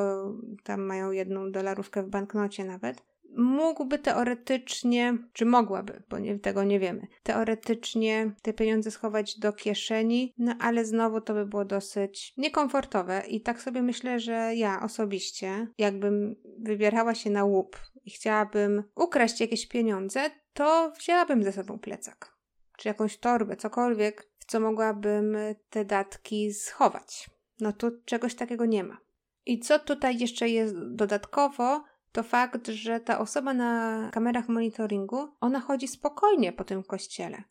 tam 0.64 0.82
mają 0.82 1.12
jedną 1.12 1.52
dolarówkę 1.52 2.04
w 2.04 2.10
banknocie 2.10 2.66
nawet 2.66 3.11
mógłby 3.38 4.00
teoretycznie, 4.00 5.18
czy 5.34 5.46
mogłaby, 5.46 6.04
bo 6.10 6.20
nie, 6.20 6.40
tego 6.40 6.64
nie 6.64 6.80
wiemy, 6.80 7.08
teoretycznie 7.24 8.32
te 8.42 8.54
pieniądze 8.54 8.92
schować 8.92 9.40
do 9.40 9.54
kieszeni, 9.54 10.34
no 10.38 10.56
ale 10.60 10.86
znowu 10.86 11.22
to 11.22 11.34
by 11.34 11.46
było 11.46 11.66
dosyć 11.66 12.34
niekomfortowe 12.38 13.24
i 13.28 13.42
tak 13.42 13.62
sobie 13.62 13.82
myślę, 13.82 14.20
że 14.20 14.56
ja 14.56 14.82
osobiście, 14.82 15.68
jakbym 15.78 16.36
wybierała 16.60 17.16
się 17.16 17.30
na 17.30 17.44
łup 17.44 17.78
i 18.06 18.12
chciałabym 18.12 18.84
ukraść 18.96 19.42
jakieś 19.42 19.68
pieniądze, 19.68 20.30
to 20.54 20.92
wzięłabym 21.00 21.44
ze 21.44 21.52
sobą 21.52 21.80
plecak, 21.80 22.38
czy 22.78 22.88
jakąś 22.88 23.18
torbę, 23.18 23.56
cokolwiek, 23.56 24.32
w 24.40 24.46
co 24.46 24.60
mogłabym 24.60 25.38
te 25.70 25.86
datki 25.86 26.54
schować. 26.54 27.30
No 27.60 27.74
tu 27.74 27.92
czegoś 28.06 28.36
takiego 28.36 28.66
nie 28.66 28.84
ma. 28.84 28.98
I 29.46 29.60
co 29.60 29.80
tutaj 29.80 30.18
jeszcze 30.18 30.50
jest 30.50 30.76
dodatkowo, 30.78 31.84
to 32.12 32.24
fakt, 32.24 32.68
że 32.68 33.00
ta 33.00 33.20
osoba 33.20 33.54
na 33.54 34.10
kamerach 34.14 34.50
monitoringu, 34.50 35.28
ona 35.42 35.60
chodzi 35.60 35.88
spokojnie 35.88 36.54
po 36.54 36.64
tym 36.64 36.84
kościele. 36.84 37.44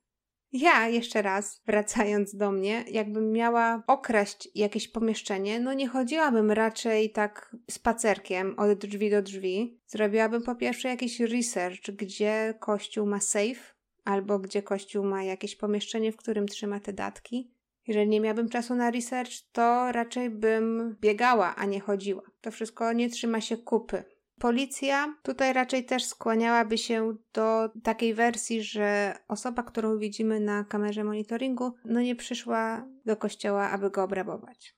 Ja, 0.52 0.88
jeszcze 0.88 1.23
raz, 1.23 1.62
wracając 1.67 2.37
do 2.37 2.52
mnie, 2.52 2.85
jakbym 2.90 3.33
miała 3.33 3.83
okraść 3.87 4.49
jakieś 4.55 4.88
pomieszczenie, 4.88 5.61
no 5.61 5.73
nie 5.73 5.88
chodziłabym 5.88 6.50
raczej 6.50 7.11
tak 7.11 7.57
spacerkiem 7.71 8.55
od 8.59 8.79
drzwi 8.79 9.11
do 9.11 9.23
drzwi. 9.23 9.81
Zrobiłabym 9.87 10.43
po 10.43 10.55
pierwsze 10.55 10.88
jakiś 10.88 11.21
research, 11.21 11.90
gdzie 11.90 12.55
kościół 12.61 13.07
ma 13.07 13.21
safe, 13.21 13.75
albo 14.05 14.38
gdzie 14.38 14.62
kościół 14.62 15.05
ma 15.05 15.23
jakieś 15.23 15.57
pomieszczenie, 15.57 16.12
w 16.12 16.17
którym 16.17 16.47
trzyma 16.47 16.81
te 16.81 16.93
datki. 16.93 17.55
Jeżeli 17.87 18.09
nie 18.09 18.21
miałabym 18.21 18.49
czasu 18.49 18.75
na 18.75 18.90
research, 18.90 19.33
to 19.52 19.93
raczej 19.93 20.31
bym 20.31 20.97
biegała, 21.00 21.57
a 21.57 21.64
nie 21.64 21.81
chodziła. 21.81 22.23
To 22.40 22.50
wszystko 22.50 22.93
nie 22.93 23.11
trzyma 23.11 23.40
się 23.40 23.57
kupy. 23.57 24.05
Policja 24.41 25.15
tutaj 25.23 25.53
raczej 25.53 25.85
też 25.85 26.05
skłaniałaby 26.05 26.79
się 26.79 27.17
do 27.33 27.71
takiej 27.83 28.15
wersji, 28.15 28.63
że 28.63 29.15
osoba, 29.29 29.63
którą 29.63 29.99
widzimy 29.99 30.41
na 30.41 30.65
kamerze 30.65 31.05
monitoringu, 31.05 31.75
no 31.85 32.01
nie 32.01 32.17
przyszła 32.17 32.87
do 33.07 33.17
kościoła, 33.17 33.71
aby 33.71 33.91
go 33.91 34.03
obrabować. 34.03 34.75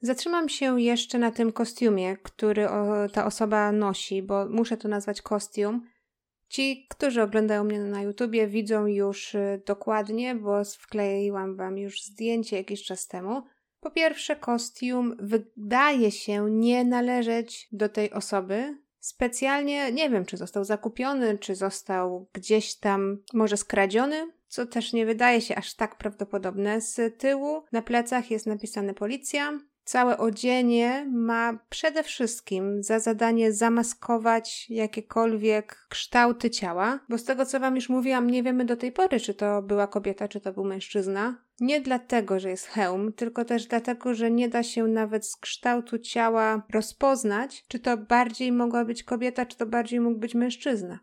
Zatrzymam 0.00 0.48
się 0.48 0.80
jeszcze 0.80 1.18
na 1.18 1.30
tym 1.30 1.52
kostiumie, 1.52 2.16
który 2.16 2.66
ta 3.12 3.26
osoba 3.26 3.72
nosi, 3.72 4.22
bo 4.22 4.48
muszę 4.48 4.76
to 4.76 4.88
nazwać 4.88 5.22
kostium. 5.22 5.86
Ci, 6.48 6.86
którzy 6.90 7.22
oglądają 7.22 7.64
mnie 7.64 7.80
na 7.80 8.02
YouTubie, 8.02 8.46
widzą 8.46 8.86
już 8.86 9.34
y, 9.34 9.62
dokładnie, 9.66 10.34
bo 10.34 10.64
wkleiłam 10.64 11.56
wam 11.56 11.78
już 11.78 12.02
zdjęcie 12.02 12.56
jakiś 12.56 12.84
czas 12.84 13.06
temu. 13.06 13.42
Po 13.80 13.90
pierwsze, 13.90 14.36
kostium 14.36 15.16
wydaje 15.18 16.10
się 16.10 16.50
nie 16.50 16.84
należeć 16.84 17.68
do 17.72 17.88
tej 17.88 18.12
osoby, 18.12 18.85
specjalnie, 19.06 19.92
nie 19.92 20.10
wiem, 20.10 20.24
czy 20.24 20.36
został 20.36 20.64
zakupiony, 20.64 21.38
czy 21.38 21.54
został 21.54 22.26
gdzieś 22.32 22.74
tam 22.74 23.18
może 23.34 23.56
skradziony, 23.56 24.32
co 24.48 24.66
też 24.66 24.92
nie 24.92 25.06
wydaje 25.06 25.40
się 25.40 25.56
aż 25.56 25.74
tak 25.74 25.98
prawdopodobne. 25.98 26.80
Z 26.80 27.18
tyłu 27.18 27.62
na 27.72 27.82
plecach 27.82 28.30
jest 28.30 28.46
napisane 28.46 28.94
policja. 28.94 29.58
Całe 29.86 30.18
odzienie 30.18 31.06
ma 31.12 31.58
przede 31.70 32.02
wszystkim 32.02 32.82
za 32.82 32.98
zadanie 32.98 33.52
zamaskować 33.52 34.70
jakiekolwiek 34.70 35.86
kształty 35.88 36.50
ciała, 36.50 37.00
bo 37.08 37.18
z 37.18 37.24
tego 37.24 37.46
co 37.46 37.60
Wam 37.60 37.76
już 37.76 37.88
mówiłam, 37.88 38.30
nie 38.30 38.42
wiemy 38.42 38.64
do 38.64 38.76
tej 38.76 38.92
pory, 38.92 39.20
czy 39.20 39.34
to 39.34 39.62
była 39.62 39.86
kobieta, 39.86 40.28
czy 40.28 40.40
to 40.40 40.52
był 40.52 40.64
mężczyzna. 40.64 41.36
Nie 41.60 41.80
dlatego, 41.80 42.40
że 42.40 42.50
jest 42.50 42.66
hełm, 42.66 43.12
tylko 43.12 43.44
też 43.44 43.66
dlatego, 43.66 44.14
że 44.14 44.30
nie 44.30 44.48
da 44.48 44.62
się 44.62 44.84
nawet 44.84 45.26
z 45.26 45.36
kształtu 45.36 45.98
ciała 45.98 46.62
rozpoznać, 46.72 47.64
czy 47.68 47.78
to 47.78 47.96
bardziej 47.96 48.52
mogła 48.52 48.84
być 48.84 49.02
kobieta, 49.02 49.46
czy 49.46 49.56
to 49.56 49.66
bardziej 49.66 50.00
mógł 50.00 50.18
być 50.18 50.34
mężczyzna. 50.34 50.98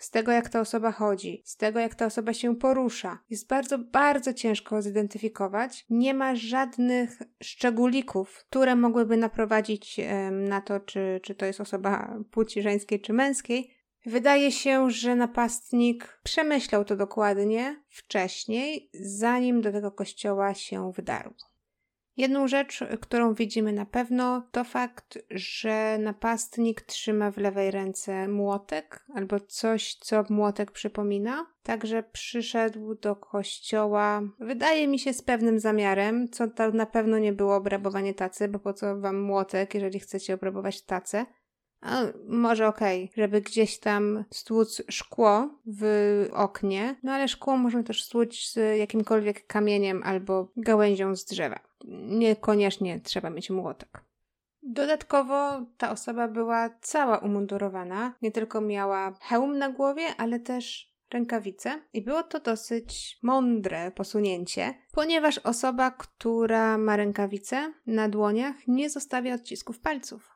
Z 0.00 0.10
tego, 0.10 0.32
jak 0.32 0.48
ta 0.48 0.60
osoba 0.60 0.92
chodzi, 0.92 1.42
z 1.44 1.56
tego, 1.56 1.80
jak 1.80 1.94
ta 1.94 2.06
osoba 2.06 2.32
się 2.32 2.56
porusza, 2.56 3.18
jest 3.30 3.48
bardzo, 3.48 3.78
bardzo 3.78 4.34
ciężko 4.34 4.82
zidentyfikować. 4.82 5.86
Nie 5.90 6.14
ma 6.14 6.34
żadnych 6.36 7.18
szczególików, 7.42 8.44
które 8.48 8.76
mogłyby 8.76 9.16
naprowadzić 9.16 10.00
na 10.30 10.60
to, 10.60 10.80
czy, 10.80 11.20
czy 11.22 11.34
to 11.34 11.46
jest 11.46 11.60
osoba 11.60 12.16
płci 12.30 12.62
żeńskiej 12.62 13.00
czy 13.00 13.12
męskiej, 13.12 13.80
Wydaje 14.06 14.52
się, 14.52 14.90
że 14.90 15.16
napastnik 15.16 16.20
przemyślał 16.22 16.84
to 16.84 16.96
dokładnie 16.96 17.82
wcześniej, 17.88 18.90
zanim 18.94 19.60
do 19.60 19.72
tego 19.72 19.92
kościoła 19.92 20.54
się 20.54 20.92
wdarł. 20.92 21.34
Jedną 22.20 22.48
rzecz, 22.48 22.84
którą 23.00 23.34
widzimy 23.34 23.72
na 23.72 23.86
pewno, 23.86 24.42
to 24.52 24.64
fakt, 24.64 25.18
że 25.30 25.98
napastnik 26.00 26.80
trzyma 26.80 27.30
w 27.30 27.36
lewej 27.36 27.70
ręce 27.70 28.28
młotek 28.28 29.04
albo 29.14 29.40
coś, 29.40 29.94
co 29.94 30.24
młotek 30.28 30.70
przypomina. 30.70 31.46
Także 31.62 32.02
przyszedł 32.02 32.94
do 32.94 33.16
kościoła, 33.16 34.22
wydaje 34.38 34.88
mi 34.88 34.98
się, 34.98 35.12
z 35.12 35.22
pewnym 35.22 35.60
zamiarem, 35.60 36.28
co 36.28 36.48
to 36.48 36.70
na 36.70 36.86
pewno 36.86 37.18
nie 37.18 37.32
było 37.32 37.56
obrabowanie 37.56 38.14
tacy, 38.14 38.48
bo 38.48 38.58
po 38.58 38.72
co 38.72 39.00
wam 39.00 39.20
młotek, 39.20 39.74
jeżeli 39.74 40.00
chcecie 40.00 40.34
obrabować 40.34 40.82
tacę. 40.82 41.26
A 41.80 42.02
może 42.28 42.68
okej, 42.68 43.04
okay, 43.04 43.22
żeby 43.22 43.40
gdzieś 43.40 43.78
tam 43.78 44.24
stłuc 44.30 44.82
szkło 44.88 45.48
w 45.66 46.26
oknie, 46.32 46.96
no 47.02 47.12
ale 47.12 47.28
szkło 47.28 47.56
można 47.56 47.82
też 47.82 48.04
stłuc 48.04 48.52
z 48.52 48.78
jakimkolwiek 48.78 49.46
kamieniem 49.46 50.02
albo 50.02 50.48
gałęzią 50.56 51.16
z 51.16 51.24
drzewa. 51.24 51.60
Niekoniecznie 52.08 53.00
trzeba 53.00 53.30
mieć 53.30 53.50
młotek. 53.50 54.04
Dodatkowo 54.62 55.66
ta 55.78 55.90
osoba 55.90 56.28
była 56.28 56.70
cała 56.80 57.18
umundurowana. 57.18 58.14
Nie 58.22 58.32
tylko 58.32 58.60
miała 58.60 59.12
hełm 59.20 59.58
na 59.58 59.68
głowie, 59.68 60.04
ale 60.18 60.40
też 60.40 60.90
rękawice 61.10 61.82
i 61.92 62.02
było 62.02 62.22
to 62.22 62.40
dosyć 62.40 63.18
mądre 63.22 63.90
posunięcie, 63.90 64.74
ponieważ 64.92 65.38
osoba, 65.38 65.90
która 65.90 66.78
ma 66.78 66.96
rękawice 66.96 67.72
na 67.86 68.08
dłoniach, 68.08 68.56
nie 68.66 68.90
zostawia 68.90 69.34
odcisków 69.34 69.80
palców. 69.80 70.29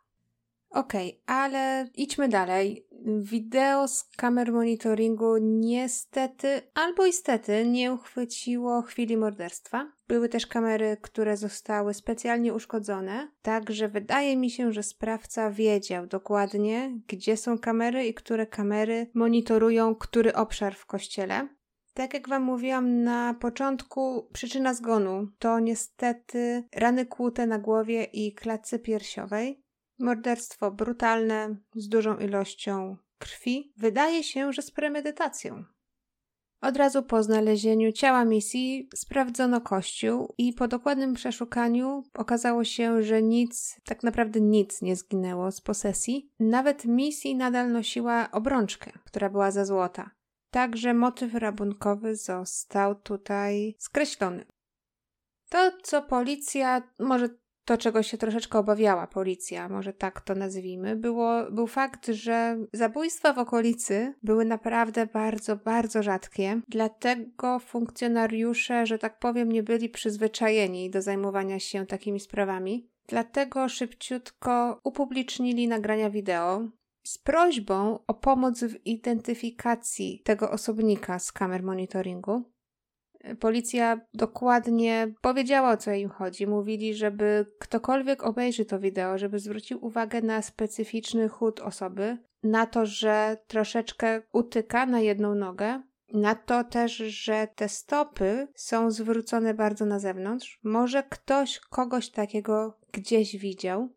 Okej, 0.74 1.20
okay, 1.24 1.36
ale 1.36 1.88
idźmy 1.94 2.28
dalej. 2.28 2.86
Wideo 3.20 3.88
z 3.88 4.04
kamer 4.16 4.52
monitoringu 4.52 5.36
niestety 5.40 6.62
albo 6.74 7.06
istety 7.06 7.66
nie 7.66 7.92
uchwyciło 7.92 8.82
chwili 8.82 9.16
morderstwa. 9.16 9.92
Były 10.08 10.28
też 10.28 10.46
kamery, 10.46 10.96
które 11.02 11.36
zostały 11.36 11.94
specjalnie 11.94 12.54
uszkodzone, 12.54 13.28
także 13.42 13.88
wydaje 13.88 14.36
mi 14.36 14.50
się, 14.50 14.72
że 14.72 14.82
sprawca 14.82 15.50
wiedział 15.50 16.06
dokładnie, 16.06 16.98
gdzie 17.08 17.36
są 17.36 17.58
kamery 17.58 18.06
i 18.06 18.14
które 18.14 18.46
kamery 18.46 19.10
monitorują 19.14 19.94
który 19.94 20.34
obszar 20.34 20.74
w 20.74 20.86
kościele. 20.86 21.48
Tak 21.94 22.14
jak 22.14 22.28
Wam 22.28 22.42
mówiłam 22.42 23.02
na 23.02 23.34
początku, 23.34 24.28
przyczyna 24.32 24.74
zgonu 24.74 25.28
to 25.38 25.60
niestety 25.60 26.64
rany 26.76 27.06
kłute 27.06 27.46
na 27.46 27.58
głowie 27.58 28.04
i 28.04 28.34
klatce 28.34 28.78
piersiowej. 28.78 29.63
Morderstwo 29.98 30.70
brutalne, 30.70 31.56
z 31.74 31.88
dużą 31.88 32.18
ilością 32.18 32.96
krwi. 33.18 33.72
Wydaje 33.76 34.24
się, 34.24 34.52
że 34.52 34.62
z 34.62 34.70
premedytacją. 34.70 35.64
Od 36.60 36.76
razu 36.76 37.02
po 37.02 37.22
znalezieniu 37.22 37.92
ciała 37.92 38.24
misji 38.24 38.88
sprawdzono 38.94 39.60
kościół 39.60 40.34
i 40.38 40.52
po 40.52 40.68
dokładnym 40.68 41.14
przeszukaniu 41.14 42.04
okazało 42.14 42.64
się, 42.64 43.02
że 43.02 43.22
nic, 43.22 43.80
tak 43.84 44.02
naprawdę 44.02 44.40
nic 44.40 44.82
nie 44.82 44.96
zginęło 44.96 45.52
z 45.52 45.60
posesji. 45.60 46.32
Nawet 46.40 46.84
misji 46.84 47.36
nadal 47.36 47.72
nosiła 47.72 48.30
obrączkę, 48.30 48.92
która 49.04 49.30
była 49.30 49.50
za 49.50 49.64
złota. 49.64 50.10
Także 50.50 50.94
motyw 50.94 51.34
rabunkowy 51.34 52.16
został 52.16 52.94
tutaj 52.94 53.74
skreślony. 53.78 54.44
To, 55.48 55.72
co 55.82 56.02
policja, 56.02 56.82
może 56.98 57.28
to, 57.64 57.78
czego 57.78 58.02
się 58.02 58.18
troszeczkę 58.18 58.58
obawiała 58.58 59.06
policja, 59.06 59.68
może 59.68 59.92
tak 59.92 60.20
to 60.20 60.34
nazwijmy, 60.34 60.96
było, 60.96 61.50
był 61.50 61.66
fakt, 61.66 62.06
że 62.06 62.58
zabójstwa 62.72 63.32
w 63.32 63.38
okolicy 63.38 64.14
były 64.22 64.44
naprawdę 64.44 65.06
bardzo, 65.06 65.56
bardzo 65.56 66.02
rzadkie. 66.02 66.60
Dlatego 66.68 67.58
funkcjonariusze, 67.58 68.86
że 68.86 68.98
tak 68.98 69.18
powiem, 69.18 69.52
nie 69.52 69.62
byli 69.62 69.88
przyzwyczajeni 69.88 70.90
do 70.90 71.02
zajmowania 71.02 71.60
się 71.60 71.86
takimi 71.86 72.20
sprawami. 72.20 72.88
Dlatego 73.08 73.68
szybciutko 73.68 74.80
upublicznili 74.84 75.68
nagrania 75.68 76.10
wideo 76.10 76.68
z 77.02 77.18
prośbą 77.18 77.98
o 78.06 78.14
pomoc 78.14 78.64
w 78.64 78.86
identyfikacji 78.86 80.22
tego 80.24 80.50
osobnika 80.50 81.18
z 81.18 81.32
kamer 81.32 81.62
monitoringu. 81.62 82.53
Policja 83.40 84.00
dokładnie 84.14 85.14
powiedziała 85.20 85.70
o 85.70 85.76
co 85.76 85.92
im 85.92 86.08
chodzi. 86.08 86.46
Mówili, 86.46 86.94
żeby 86.94 87.46
ktokolwiek 87.58 88.24
obejrzy 88.24 88.64
to 88.64 88.80
wideo, 88.80 89.18
żeby 89.18 89.38
zwrócił 89.38 89.84
uwagę 89.84 90.22
na 90.22 90.42
specyficzny 90.42 91.28
chód 91.28 91.60
osoby, 91.60 92.18
na 92.42 92.66
to, 92.66 92.86
że 92.86 93.36
troszeczkę 93.46 94.22
utyka 94.32 94.86
na 94.86 95.00
jedną 95.00 95.34
nogę, 95.34 95.82
na 96.12 96.34
to 96.34 96.64
też, 96.64 96.96
że 96.96 97.48
te 97.54 97.68
stopy 97.68 98.48
są 98.54 98.90
zwrócone 98.90 99.54
bardzo 99.54 99.86
na 99.86 99.98
zewnątrz. 99.98 100.60
Może 100.62 101.02
ktoś 101.02 101.60
kogoś 101.60 102.10
takiego 102.10 102.78
gdzieś 102.92 103.36
widział. 103.36 103.88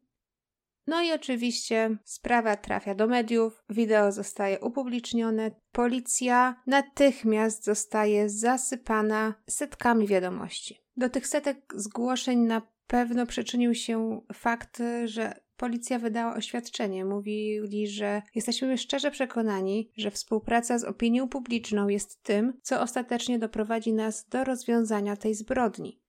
No 0.88 1.02
i 1.02 1.12
oczywiście 1.12 1.98
sprawa 2.04 2.56
trafia 2.56 2.96
do 2.96 3.08
mediów, 3.08 3.64
wideo 3.70 4.12
zostaje 4.12 4.60
upublicznione, 4.60 5.52
policja 5.72 6.62
natychmiast 6.68 7.64
zostaje 7.66 8.30
zasypana 8.30 9.34
setkami 9.50 10.08
wiadomości. 10.08 10.82
Do 10.98 11.10
tych 11.10 11.28
setek 11.28 11.74
zgłoszeń 11.76 12.40
na 12.40 12.62
pewno 12.88 13.26
przyczynił 13.26 13.76
się 13.76 14.22
fakt, 14.34 14.82
że 15.06 15.34
policja 15.58 16.00
wydała 16.00 16.36
oświadczenie. 16.36 17.06
Mówili, 17.06 17.88
że 17.88 18.22
jesteśmy 18.36 18.78
szczerze 18.78 19.12
przekonani, 19.12 19.92
że 19.98 20.12
współpraca 20.12 20.80
z 20.80 20.84
opinią 20.84 21.30
publiczną 21.30 21.88
jest 21.88 22.24
tym, 22.24 22.54
co 22.62 22.82
ostatecznie 22.82 23.40
doprowadzi 23.40 23.94
nas 23.94 24.28
do 24.30 24.44
rozwiązania 24.44 25.16
tej 25.16 25.36
zbrodni. 25.36 26.02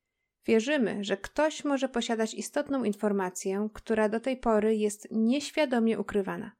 Wierzymy, 0.47 1.04
że 1.04 1.17
ktoś 1.17 1.65
może 1.65 1.89
posiadać 1.89 2.34
istotną 2.34 2.84
informację, 2.84 3.69
która 3.73 4.08
do 4.08 4.21
tej 4.21 4.36
pory 4.36 4.76
jest 4.76 5.08
nieświadomie 5.10 5.99
ukrywana. 5.99 6.52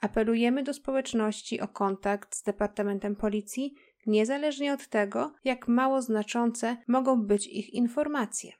Apelujemy 0.00 0.62
do 0.62 0.74
społeczności 0.74 1.60
o 1.60 1.68
kontakt 1.68 2.36
z 2.36 2.42
Departamentem 2.42 3.16
Policji, 3.16 3.74
niezależnie 4.06 4.72
od 4.72 4.88
tego, 4.88 5.34
jak 5.44 5.68
mało 5.68 6.02
znaczące 6.02 6.76
mogą 6.88 7.22
być 7.22 7.46
ich 7.46 7.74
informacje. 7.74 8.52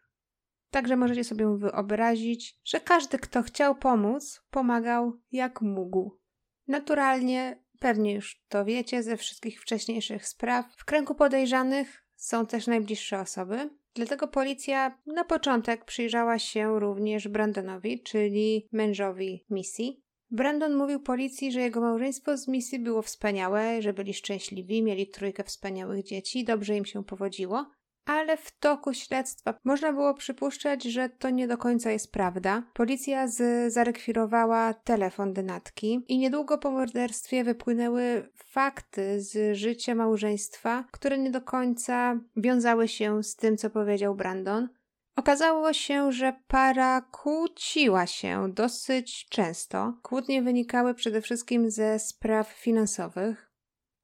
Także 0.70 0.96
możecie 0.96 1.24
sobie 1.24 1.56
wyobrazić, 1.58 2.60
że 2.64 2.80
każdy, 2.80 3.18
kto 3.18 3.42
chciał 3.42 3.74
pomóc, 3.74 4.42
pomagał 4.50 5.20
jak 5.32 5.62
mógł. 5.62 6.20
Naturalnie, 6.68 7.64
pewnie 7.78 8.14
już 8.14 8.44
to 8.48 8.64
wiecie 8.64 9.02
ze 9.02 9.16
wszystkich 9.16 9.62
wcześniejszych 9.62 10.28
spraw, 10.28 10.66
w 10.76 10.84
kręgu 10.84 11.14
podejrzanych 11.14 12.06
są 12.16 12.46
też 12.46 12.66
najbliższe 12.66 13.20
osoby, 13.20 13.70
Dlatego 13.94 14.28
policja 14.28 14.98
na 15.06 15.24
początek 15.24 15.84
przyjrzała 15.84 16.38
się 16.38 16.80
również 16.80 17.28
Brandonowi, 17.28 18.02
czyli 18.02 18.68
mężowi 18.72 19.44
Missy. 19.50 19.82
Brandon 20.30 20.74
mówił 20.74 21.00
policji, 21.00 21.52
że 21.52 21.60
jego 21.60 21.80
małżeństwo 21.80 22.36
z 22.36 22.48
Missy 22.48 22.78
było 22.78 23.02
wspaniałe, 23.02 23.82
że 23.82 23.92
byli 23.92 24.14
szczęśliwi, 24.14 24.82
mieli 24.82 25.06
trójkę 25.06 25.44
wspaniałych 25.44 26.04
dzieci, 26.04 26.44
dobrze 26.44 26.76
im 26.76 26.84
się 26.84 27.04
powodziło, 27.04 27.66
ale 28.04 28.36
w 28.36 28.58
toku 28.58 28.94
śledztwa 28.94 29.54
można 29.64 29.92
było 29.92 30.14
przypuszczać, 30.14 30.82
że 30.82 31.08
to 31.08 31.30
nie 31.30 31.48
do 31.48 31.58
końca 31.58 31.90
jest 31.90 32.12
prawda. 32.12 32.62
Policja 32.74 33.28
z, 33.28 33.72
zarekwirowała 33.72 34.74
telefon 34.74 35.32
dynatki 35.32 36.04
i 36.08 36.18
niedługo 36.18 36.58
po 36.58 36.70
morderstwie 36.70 37.44
wypłynęły 37.44 38.28
fakty 38.34 39.20
z 39.20 39.56
życia 39.56 39.94
małżeństwa, 39.94 40.84
które 40.90 41.18
nie 41.18 41.30
do 41.30 41.40
końca 41.40 42.20
wiązały 42.36 42.88
się 42.88 43.22
z 43.22 43.36
tym, 43.36 43.56
co 43.56 43.70
powiedział 43.70 44.14
Brandon. 44.14 44.68
Okazało 45.16 45.72
się, 45.72 46.12
że 46.12 46.32
para 46.46 47.00
kłóciła 47.00 48.06
się 48.06 48.52
dosyć 48.52 49.26
często. 49.28 49.94
Kłótnie 50.02 50.42
wynikały 50.42 50.94
przede 50.94 51.20
wszystkim 51.20 51.70
ze 51.70 51.98
spraw 51.98 52.48
finansowych. 52.48 53.51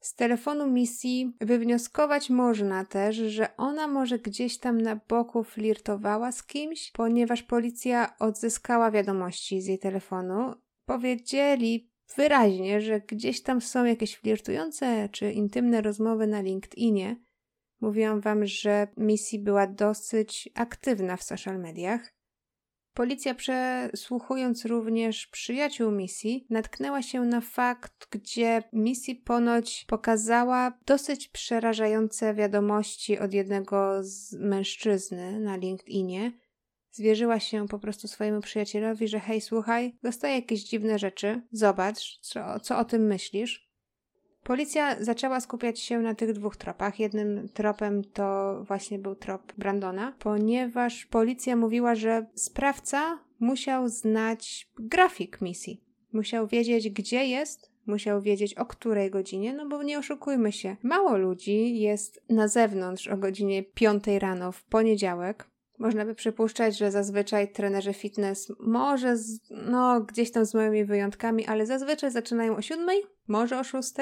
Z 0.09 0.15
telefonu 0.15 0.71
misji 0.71 1.37
wywnioskować 1.41 2.31
można 2.31 2.85
też, 2.85 3.17
że 3.17 3.57
ona 3.57 3.89
może 3.89 4.19
gdzieś 4.19 4.59
tam 4.59 4.81
na 4.81 4.97
boku 4.97 5.45
flirtowała 5.45 6.33
z 6.33 6.43
kimś, 6.43 6.91
ponieważ 6.91 7.43
policja 7.43 8.19
odzyskała 8.19 8.91
wiadomości 8.91 9.61
z 9.61 9.67
jej 9.67 9.79
telefonu. 9.79 10.55
Powiedzieli 10.87 11.91
wyraźnie, 12.17 12.81
że 12.81 13.01
gdzieś 13.01 13.43
tam 13.43 13.61
są 13.61 13.85
jakieś 13.85 14.17
flirtujące 14.17 15.09
czy 15.13 15.33
intymne 15.33 15.81
rozmowy 15.81 16.27
na 16.27 16.41
LinkedInie. 16.41 17.17
Mówiłam 17.81 18.21
wam, 18.21 18.47
że 18.47 18.89
misji 18.97 19.39
była 19.39 19.67
dosyć 19.67 20.49
aktywna 20.55 21.17
w 21.17 21.23
social 21.23 21.59
mediach. 21.59 22.18
Policja, 22.99 23.35
przesłuchując 23.35 24.65
również 24.65 25.27
przyjaciół 25.27 25.91
misji, 25.91 26.47
natknęła 26.51 27.03
się 27.03 27.21
na 27.21 27.41
fakt, 27.41 28.07
gdzie 28.11 28.63
misji 28.73 29.15
ponoć 29.15 29.85
pokazała 29.89 30.79
dosyć 30.87 31.29
przerażające 31.29 32.35
wiadomości 32.35 33.19
od 33.19 33.33
jednego 33.33 33.99
z 34.01 34.33
mężczyzny 34.33 35.41
na 35.41 35.57
LinkedInie. 35.57 36.33
Zwierzyła 36.91 37.41
się 37.41 37.69
po 37.69 37.79
prostu 37.79 38.09
swojemu 38.09 38.41
przyjacielowi, 38.41 39.09
że 39.09 39.21
hej, 39.21 39.41
słuchaj, 39.41 39.99
dostaję 40.03 40.35
jakieś 40.35 40.65
dziwne 40.65 40.99
rzeczy, 40.99 41.43
zobacz, 41.53 42.19
co, 42.21 42.61
co 42.61 42.79
o 42.79 42.85
tym 42.85 43.07
myślisz. 43.07 43.68
Policja 44.49 45.05
zaczęła 45.05 45.41
skupiać 45.41 45.81
się 45.81 45.99
na 45.99 46.15
tych 46.15 46.33
dwóch 46.33 46.57
tropach. 46.57 47.01
Jednym 47.01 47.49
tropem 47.49 48.05
to 48.05 48.59
właśnie 48.65 48.99
był 48.99 49.15
trop 49.15 49.53
Brandona, 49.59 50.15
ponieważ 50.19 51.07
policja 51.07 51.57
mówiła, 51.57 51.95
że 51.95 52.27
sprawca 52.35 53.19
musiał 53.41 53.89
znać 53.89 54.71
grafik 54.79 55.41
misji. 55.41 55.85
Musiał 56.13 56.47
wiedzieć, 56.47 56.91
gdzie 56.91 57.27
jest, 57.27 57.73
musiał 57.87 58.23
wiedzieć 58.23 58.55
o 58.55 58.67
której 58.67 59.11
godzinie, 59.11 59.53
no 59.53 59.69
bo 59.69 59.83
nie 59.83 59.99
oszukujmy 59.99 60.53
się. 60.53 60.77
Mało 60.83 61.17
ludzi 61.17 61.81
jest 61.81 62.23
na 62.29 62.49
zewnątrz 62.49 63.09
o 63.09 63.17
godzinie 63.17 63.63
5 63.63 64.05
rano 64.19 64.53
w 64.53 64.65
poniedziałek. 64.65 65.51
Można 65.79 66.05
by 66.05 66.15
przypuszczać, 66.15 66.79
że 66.79 66.91
zazwyczaj 66.91 67.53
trenerzy 67.53 67.93
fitness 67.93 68.53
może, 68.61 69.17
z, 69.17 69.41
no 69.51 70.01
gdzieś 70.01 70.33
tam 70.33 70.47
z 70.47 70.55
małymi 70.55 70.85
wyjątkami, 70.85 71.47
ale 71.47 71.67
zazwyczaj 71.67 72.11
zaczynają 72.11 72.57
o 72.57 72.63
7, 72.63 72.87
może 73.27 73.59
o 73.59 73.65
6, 73.65 73.93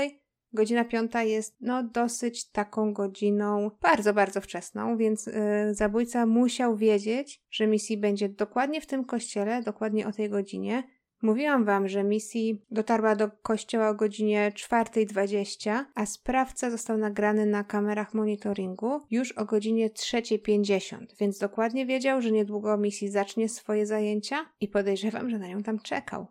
Godzina 0.56 0.84
piąta 0.84 1.22
jest 1.22 1.56
no 1.60 1.82
dosyć 1.82 2.50
taką 2.50 2.92
godziną 2.92 3.70
bardzo, 3.82 4.14
bardzo 4.14 4.40
wczesną, 4.40 4.96
więc 4.96 5.26
yy, 5.26 5.34
zabójca 5.74 6.26
musiał 6.26 6.76
wiedzieć, 6.76 7.42
że 7.50 7.66
misji 7.66 7.96
będzie 7.96 8.28
dokładnie 8.28 8.80
w 8.80 8.86
tym 8.86 9.04
kościele, 9.04 9.62
dokładnie 9.62 10.06
o 10.06 10.12
tej 10.12 10.30
godzinie. 10.30 10.82
Mówiłam 11.22 11.64
wam, 11.64 11.88
że 11.88 12.04
Missy 12.04 12.38
dotarła 12.70 13.16
do 13.16 13.30
kościoła 13.42 13.88
o 13.88 13.94
godzinie 13.94 14.52
4.20, 14.54 15.84
a 15.94 16.06
sprawca 16.06 16.70
został 16.70 16.98
nagrany 16.98 17.46
na 17.46 17.64
kamerach 17.64 18.14
monitoringu 18.14 19.00
już 19.10 19.32
o 19.32 19.44
godzinie 19.44 19.90
3.50, 19.90 21.06
więc 21.20 21.38
dokładnie 21.38 21.86
wiedział, 21.86 22.22
że 22.22 22.32
niedługo 22.32 22.76
Missy 22.76 23.10
zacznie 23.10 23.48
swoje 23.48 23.86
zajęcia 23.86 24.36
i 24.60 24.68
podejrzewam, 24.68 25.30
że 25.30 25.38
na 25.38 25.48
nią 25.48 25.62
tam 25.62 25.78
czekał. 25.78 26.26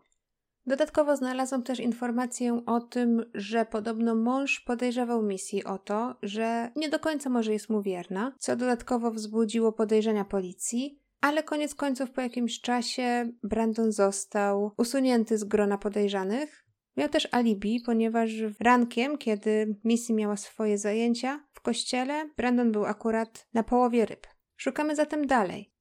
Dodatkowo 0.67 1.15
znalazłam 1.15 1.63
też 1.63 1.79
informację 1.79 2.61
o 2.65 2.79
tym, 2.79 3.25
że 3.33 3.65
podobno 3.65 4.15
mąż 4.15 4.59
podejrzewał 4.59 5.23
Missy 5.23 5.63
o 5.65 5.77
to, 5.77 6.15
że 6.23 6.71
nie 6.75 6.89
do 6.89 6.99
końca 6.99 7.29
może 7.29 7.53
jest 7.53 7.69
mu 7.69 7.81
wierna, 7.81 8.35
co 8.39 8.55
dodatkowo 8.55 9.11
wzbudziło 9.11 9.71
podejrzenia 9.71 10.25
policji, 10.25 10.99
ale 11.21 11.43
koniec 11.43 11.75
końców 11.75 12.11
po 12.11 12.21
jakimś 12.21 12.61
czasie 12.61 13.29
Brandon 13.43 13.91
został 13.91 14.71
usunięty 14.77 15.37
z 15.37 15.43
grona 15.43 15.77
podejrzanych. 15.77 16.65
Miał 16.97 17.09
też 17.09 17.27
alibi, 17.31 17.81
ponieważ 17.85 18.31
rankiem, 18.59 19.17
kiedy 19.17 19.75
Missy 19.83 20.13
miała 20.13 20.37
swoje 20.37 20.77
zajęcia 20.77 21.45
w 21.53 21.61
kościele, 21.61 22.29
Brandon 22.37 22.71
był 22.71 22.85
akurat 22.85 23.47
na 23.53 23.63
połowie 23.63 24.05
ryb. 24.05 24.27
Szukamy 24.57 24.95
zatem 24.95 25.27
dalej. 25.27 25.74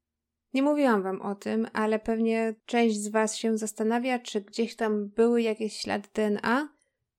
Nie 0.55 0.63
mówiłam 0.63 1.03
wam 1.03 1.21
o 1.21 1.35
tym, 1.35 1.67
ale 1.73 1.99
pewnie 1.99 2.55
część 2.67 2.97
z 2.97 3.09
was 3.09 3.37
się 3.37 3.59
zastanawia, 3.59 4.19
czy 4.19 4.41
gdzieś 4.41 4.77
tam 4.77 5.09
były 5.09 5.43
jakieś 5.43 5.77
ślady 5.77 6.09
DNA. 6.15 6.69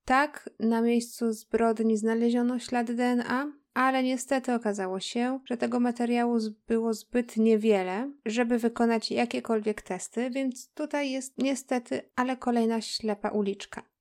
Tak, 0.06 0.50
na 0.60 0.82
miejscu 0.82 1.34
zbrodni 1.34 1.98
znaleziono 1.98 2.60
ślady 2.60 2.93
DNA, 2.93 3.52
ale 3.74 4.04
niestety 4.04 4.54
okazało 4.54 5.00
się, 5.00 5.39
że 5.45 5.58
tego 5.58 5.80
materiału 5.80 6.38
było 6.67 6.93
zbyt 6.93 7.38
niewiele, 7.38 8.12
żeby 8.26 8.60
wykonać 8.60 9.12
jakiekolwiek 9.12 9.82
testy, 9.82 10.30
więc 10.30 10.74
tutaj 10.74 11.12
jest 11.12 11.38
niestety, 11.38 12.02
ale 12.15 12.38
kolejna 12.38 12.82
ślepa 12.82 13.30
uliczka. 13.30 13.94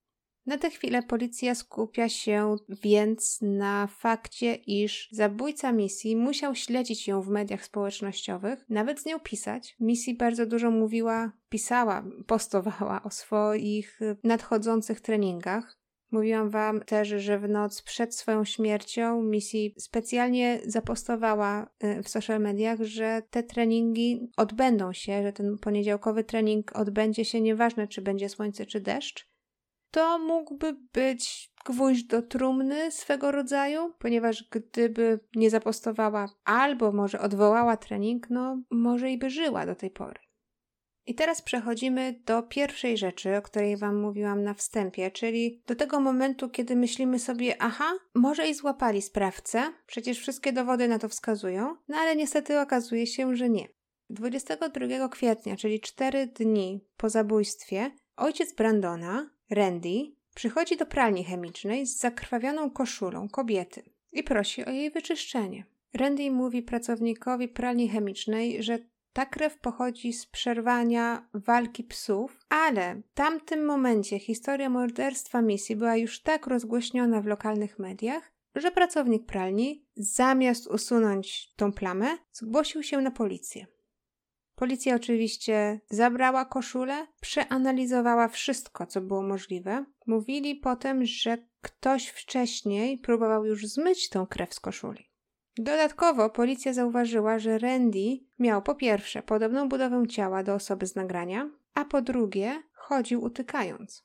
Na 0.47 0.59
tę 0.59 0.71
chwilę 0.71 1.03
policja 1.03 1.55
skupia 1.55 2.09
się 2.09 2.57
więc 2.83 3.39
na 3.43 3.87
fakcie, 3.87 4.55
iż 4.55 5.09
zabójca 5.13 5.73
misji 5.73 6.17
musiał 6.17 6.55
śledzić 6.55 7.09
ją 7.09 7.23
w 7.23 7.29
mediach 7.29 7.65
społecznościowych, 7.65 8.65
nawet 8.69 9.01
z 9.01 9.07
nią 9.07 9.21
pisać. 9.21 9.77
Misji 9.81 10.17
bardzo 10.17 10.47
dużo 10.47 10.71
mówiła, 10.71 11.33
pisała, 11.49 12.05
postowała 12.27 13.03
o 13.03 13.11
swoich 13.11 14.01
nadchodzących 14.25 15.01
treningach. 15.01 15.79
Mówiłam 16.11 16.51
Wam 16.51 16.81
też, 16.81 17.09
że 17.09 17.39
w 17.39 17.49
noc 17.49 17.83
przed 17.83 18.15
swoją 18.15 18.45
śmiercią 18.45 19.23
Missy 19.23 19.59
specjalnie 19.79 20.61
zapostowała 20.67 21.71
y, 21.85 22.03
w 22.03 22.09
social 22.09 22.41
mediach, 22.41 22.83
że 22.83 23.23
te 23.31 23.43
treningi 23.43 24.31
odbędą 24.37 24.93
się, 24.93 25.23
że 25.23 25.33
ten 25.33 25.59
poniedziałkowy 25.59 26.25
trening 26.25 26.77
odbędzie 26.77 27.25
się, 27.25 27.41
nieważne 27.41 27.89
czy 27.89 28.03
będzie 28.03 28.29
słońce 28.29 28.67
czy 28.67 28.81
deszcz. 28.81 29.34
To 29.95 30.19
mógłby 30.19 30.77
być 30.93 31.53
gwóźdź 31.65 32.05
do 32.05 32.23
trumny 32.23 32.91
swego 32.91 33.33
rodzaju, 33.33 33.93
ponieważ 33.99 34.49
gdyby 34.51 35.21
nie 35.37 35.51
zapostowała 35.51 36.29
albo 36.45 36.93
może 36.93 37.21
odwołała 37.21 37.77
trening, 37.77 38.31
no 38.31 38.63
może 38.71 39.11
i 39.11 39.19
by 39.19 39.31
żyła 39.31 39.67
do 39.67 39.75
tej 39.75 39.91
pory. 39.91 40.21
I 41.07 41.15
teraz 41.15 41.43
przechodzimy 41.43 42.21
do 42.27 42.43
pierwszej 42.43 42.99
rzeczy, 42.99 43.37
o 43.37 43.43
której 43.43 43.77
Wam 43.77 44.01
mówiłam 44.01 44.43
na 44.43 44.55
wstępie, 44.55 45.11
czyli 45.11 45.63
do 45.67 45.75
tego 45.75 46.01
momentu, 46.01 46.49
kiedy 46.49 46.77
myślimy 46.77 47.19
sobie, 47.19 47.57
aha, 47.59 47.93
może 48.15 48.49
i 48.49 48.55
złapali 48.55 49.03
sprawcę, 49.03 49.73
przecież 49.87 50.19
wszystkie 50.19 50.53
dowody 50.53 50.89
na 50.89 50.99
to 50.99 51.09
wskazują, 51.09 51.77
no 51.89 51.97
ale 51.97 52.17
niestety 52.17 52.61
okazuje 52.61 53.07
się, 53.07 53.37
że 53.37 53.49
nie. 53.49 53.69
22 54.11 55.09
kwietnia, 55.09 55.57
czyli 55.57 55.81
4 55.81 56.27
dni 56.27 56.85
po 56.97 57.11
zabójstwie, 57.11 57.91
ojciec 58.17 58.55
Brandona, 58.55 59.34
Randy, 59.51 60.13
przychodzi 60.35 60.77
do 60.77 60.87
pralni 60.87 61.25
chemicznej 61.25 61.87
z 61.87 61.99
zakrwawioną 61.99 62.71
koszulą 62.71 63.29
kobiety 63.29 63.83
i 64.13 64.23
prosi 64.23 64.65
o 64.65 64.71
jej 64.71 64.91
wyczyszczenie. 64.91 65.65
Randy 65.95 66.31
mówi 66.31 66.63
pracownikowi 66.63 67.49
pralni 67.49 67.89
chemicznej, 67.89 68.63
że 68.63 68.79
ta 69.13 69.27
krew 69.27 69.59
pochodzi 69.59 70.13
z 70.13 70.27
przerwania 70.27 71.29
walki 71.35 71.85
psów, 71.85 72.41
ale 72.49 72.95
w 72.95 73.15
tamtym 73.15 73.65
momencie 73.65 74.19
historia 74.19 74.69
morderstwa 74.69 75.43
misji 75.43 75.77
była 75.77 75.97
już 75.97 76.23
tak 76.23 76.47
rozgłośniona 76.47 77.21
w 77.21 77.27
lokalnych 77.27 77.79
mediach, 77.79 78.33
że 78.55 78.71
pracownik 78.71 79.27
pralni, 79.27 79.87
zamiast 79.97 80.67
usunąć 80.67 81.55
tą 81.57 81.73
plamę, 81.73 82.19
zgłosił 82.33 82.83
się 82.83 83.01
na 83.01 83.11
policję. 83.11 83.67
Policja 84.55 84.95
oczywiście 84.95 85.81
zabrała 85.91 86.45
koszulę, 86.45 87.07
przeanalizowała 87.21 88.29
wszystko, 88.29 88.87
co 88.87 89.01
było 89.01 89.23
możliwe. 89.23 89.85
Mówili 90.07 90.57
potem, 90.57 91.05
że 91.05 91.39
ktoś 91.61 92.07
wcześniej 92.09 92.99
próbował 92.99 93.45
już 93.45 93.67
zmyć 93.67 94.09
tą 94.09 94.27
krew 94.27 94.55
z 94.55 94.61
koszuli. 94.61 95.11
Dodatkowo 95.59 96.31
policja 96.31 96.73
zauważyła, 96.73 97.39
że 97.39 97.59
Randy 97.59 98.19
miał 98.39 98.63
po 98.63 98.75
pierwsze 98.75 99.23
podobną 99.23 99.69
budowę 99.69 100.07
ciała 100.07 100.43
do 100.43 100.55
osoby 100.55 100.87
z 100.87 100.95
nagrania, 100.95 101.51
a 101.75 101.85
po 101.85 102.03
drugie 102.03 102.63
chodził 102.73 103.23
utykając. 103.23 104.05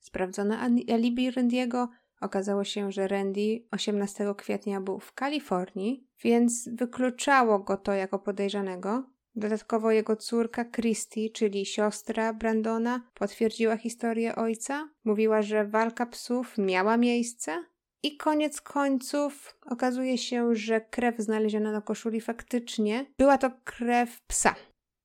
Sprawdzono 0.00 0.56
alibi 0.92 1.30
Randiego. 1.30 1.88
Okazało 2.20 2.64
się, 2.64 2.92
że 2.92 3.08
Randy 3.08 3.64
18 3.70 4.34
kwietnia 4.36 4.80
był 4.80 4.98
w 4.98 5.12
Kalifornii, 5.12 6.08
więc 6.22 6.68
wykluczało 6.72 7.58
go 7.58 7.76
to 7.76 7.92
jako 7.92 8.18
podejrzanego. 8.18 9.13
Dodatkowo 9.36 9.90
jego 9.90 10.16
córka 10.16 10.64
Christy, 10.64 11.30
czyli 11.30 11.66
siostra 11.66 12.32
Brandona, 12.32 13.10
potwierdziła 13.14 13.76
historię 13.76 14.36
ojca. 14.36 14.88
Mówiła, 15.04 15.42
że 15.42 15.64
walka 15.64 16.06
psów 16.06 16.58
miała 16.58 16.96
miejsce, 16.96 17.64
i 18.04 18.16
koniec 18.16 18.60
końców 18.60 19.58
okazuje 19.66 20.18
się, 20.18 20.54
że 20.54 20.80
krew 20.80 21.18
znaleziona 21.18 21.72
na 21.72 21.80
koszuli 21.80 22.20
faktycznie 22.20 23.06
była 23.18 23.38
to 23.38 23.50
krew 23.64 24.20
psa. 24.26 24.54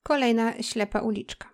Kolejna 0.04 0.62
ślepa 0.62 1.00
uliczka. 1.00 1.50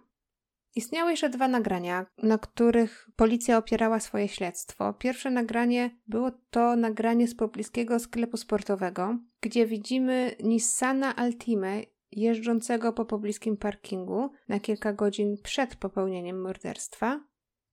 Istniały 0.75 1.11
jeszcze 1.11 1.29
dwa 1.29 1.47
nagrania, 1.47 2.05
na 2.23 2.37
których 2.37 3.09
policja 3.15 3.57
opierała 3.57 3.99
swoje 3.99 4.27
śledztwo. 4.27 4.93
Pierwsze 4.93 5.31
nagranie 5.31 5.89
było 6.07 6.31
to 6.49 6.75
nagranie 6.75 7.27
z 7.27 7.35
pobliskiego 7.35 7.99
sklepu 7.99 8.37
sportowego, 8.37 9.17
gdzie 9.41 9.65
widzimy 9.65 10.35
Nissana 10.43 11.15
Altime 11.15 11.81
jeżdżącego 12.15 12.93
po 12.93 13.05
pobliskim 13.05 13.57
parkingu 13.57 14.29
na 14.47 14.59
kilka 14.59 14.93
godzin 14.93 15.37
przed 15.43 15.75
popełnieniem 15.75 16.41
morderstwa. 16.41 17.19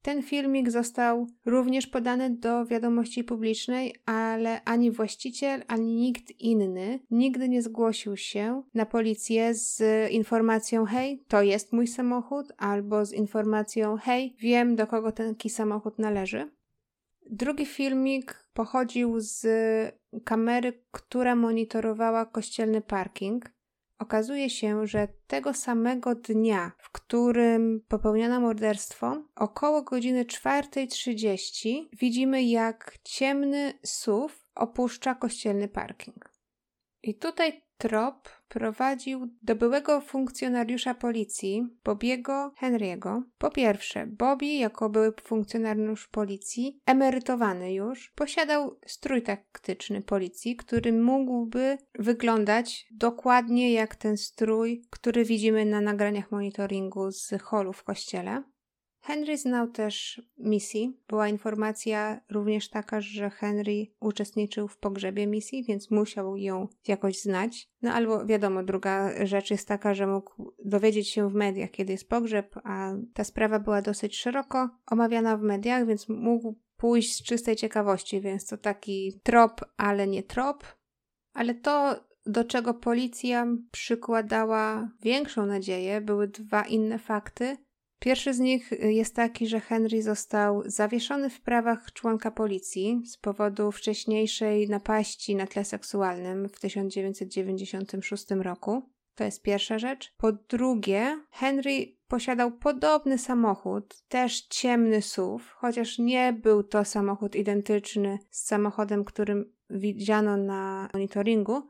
Ten 0.02 0.22
filmik 0.22 0.70
został 0.70 1.26
również 1.46 1.86
podany 1.86 2.30
do 2.30 2.66
wiadomości 2.66 3.24
publicznej, 3.24 3.94
ale 4.06 4.64
ani 4.64 4.90
właściciel, 4.90 5.62
ani 5.68 5.94
nikt 5.94 6.40
inny 6.40 7.00
nigdy 7.10 7.48
nie 7.48 7.62
zgłosił 7.62 8.16
się 8.16 8.62
na 8.74 8.86
policję 8.86 9.54
z 9.54 9.82
informacją: 10.10 10.84
Hej, 10.84 11.24
to 11.28 11.42
jest 11.42 11.72
mój 11.72 11.86
samochód, 11.86 12.52
albo 12.58 13.04
z 13.04 13.12
informacją: 13.12 13.96
Hej, 13.96 14.36
wiem 14.38 14.76
do 14.76 14.86
kogo 14.86 15.12
taki 15.12 15.50
samochód 15.50 15.98
należy. 15.98 16.50
Drugi 17.30 17.66
filmik 17.66 18.46
pochodził 18.54 19.20
z 19.20 19.46
kamery, 20.24 20.72
która 20.90 21.36
monitorowała 21.36 22.26
kościelny 22.26 22.80
parking. 22.80 23.50
Okazuje 24.02 24.50
się, 24.50 24.86
że 24.86 25.08
tego 25.26 25.54
samego 25.54 26.14
dnia, 26.14 26.72
w 26.78 26.90
którym 26.90 27.84
popełniono 27.88 28.40
morderstwo, 28.40 29.22
około 29.34 29.82
godziny 29.82 30.24
4.30 30.24 31.88
widzimy, 31.92 32.42
jak 32.42 32.98
ciemny 33.04 33.72
SUV 33.84 34.34
opuszcza 34.54 35.14
kościelny 35.14 35.68
parking. 35.68 36.32
I 37.02 37.14
tutaj 37.14 37.62
trop 37.82 38.28
prowadził 38.48 39.28
do 39.42 39.56
byłego 39.56 40.00
funkcjonariusza 40.00 40.94
policji, 40.94 41.66
Bobiego 41.84 42.52
Henry'ego. 42.62 43.22
Po 43.38 43.50
pierwsze, 43.50 44.06
Bobby, 44.06 44.46
jako 44.46 44.90
były 44.90 45.12
funkcjonariusz 45.22 46.08
policji, 46.08 46.80
emerytowany 46.86 47.74
już, 47.74 48.12
posiadał 48.14 48.78
strój 48.86 49.22
taktyczny 49.22 50.02
policji, 50.02 50.56
który 50.56 50.92
mógłby 50.92 51.78
wyglądać 51.98 52.86
dokładnie 52.90 53.72
jak 53.72 53.96
ten 53.96 54.16
strój, 54.16 54.82
który 54.90 55.24
widzimy 55.24 55.64
na 55.64 55.80
nagraniach 55.80 56.30
monitoringu 56.30 57.10
z 57.10 57.42
holu 57.42 57.72
w 57.72 57.84
kościele. 57.84 58.42
Henry 59.02 59.38
znał 59.38 59.68
też 59.68 60.22
misji. 60.38 61.00
Była 61.08 61.28
informacja 61.28 62.20
również 62.30 62.68
taka, 62.68 63.00
że 63.00 63.30
Henry 63.30 63.86
uczestniczył 64.00 64.68
w 64.68 64.76
pogrzebie 64.76 65.26
misji, 65.26 65.64
więc 65.64 65.90
musiał 65.90 66.36
ją 66.36 66.68
jakoś 66.88 67.20
znać. 67.20 67.68
No 67.82 67.92
albo 67.92 68.26
wiadomo, 68.26 68.62
druga 68.62 69.26
rzecz 69.26 69.50
jest 69.50 69.68
taka, 69.68 69.94
że 69.94 70.06
mógł 70.06 70.52
dowiedzieć 70.64 71.08
się 71.08 71.30
w 71.30 71.34
mediach, 71.34 71.70
kiedy 71.70 71.92
jest 71.92 72.08
pogrzeb, 72.08 72.54
a 72.64 72.92
ta 73.14 73.24
sprawa 73.24 73.58
była 73.58 73.82
dosyć 73.82 74.16
szeroko 74.18 74.70
omawiana 74.86 75.36
w 75.36 75.42
mediach, 75.42 75.86
więc 75.86 76.08
mógł 76.08 76.54
pójść 76.76 77.16
z 77.16 77.22
czystej 77.22 77.56
ciekawości, 77.56 78.20
więc 78.20 78.46
to 78.46 78.58
taki 78.58 79.20
trop, 79.22 79.60
ale 79.76 80.06
nie 80.06 80.22
trop. 80.22 80.64
Ale 81.32 81.54
to, 81.54 82.04
do 82.26 82.44
czego 82.44 82.74
policja 82.74 83.46
przykładała 83.70 84.88
większą 85.00 85.46
nadzieję, 85.46 86.00
były 86.00 86.28
dwa 86.28 86.62
inne 86.62 86.98
fakty 86.98 87.56
Pierwszy 88.02 88.34
z 88.34 88.38
nich 88.38 88.70
jest 88.80 89.16
taki, 89.16 89.46
że 89.46 89.60
Henry 89.60 90.02
został 90.02 90.62
zawieszony 90.66 91.30
w 91.30 91.40
prawach 91.40 91.92
członka 91.92 92.30
policji 92.30 93.02
z 93.06 93.16
powodu 93.16 93.72
wcześniejszej 93.72 94.68
napaści 94.68 95.36
na 95.36 95.46
tle 95.46 95.64
seksualnym 95.64 96.48
w 96.48 96.60
1996 96.60 98.30
roku. 98.30 98.82
To 99.14 99.24
jest 99.24 99.42
pierwsza 99.42 99.78
rzecz. 99.78 100.14
Po 100.16 100.32
drugie, 100.32 101.18
Henry 101.30 101.96
posiadał 102.08 102.52
podobny 102.52 103.18
samochód, 103.18 104.02
też 104.08 104.40
ciemny 104.40 105.02
SUV, 105.02 105.44
chociaż 105.54 105.98
nie 105.98 106.32
był 106.32 106.62
to 106.62 106.84
samochód 106.84 107.36
identyczny 107.36 108.18
z 108.30 108.44
samochodem, 108.46 109.04
którym 109.04 109.52
widziano 109.70 110.36
na 110.36 110.88
monitoringu, 110.92 111.62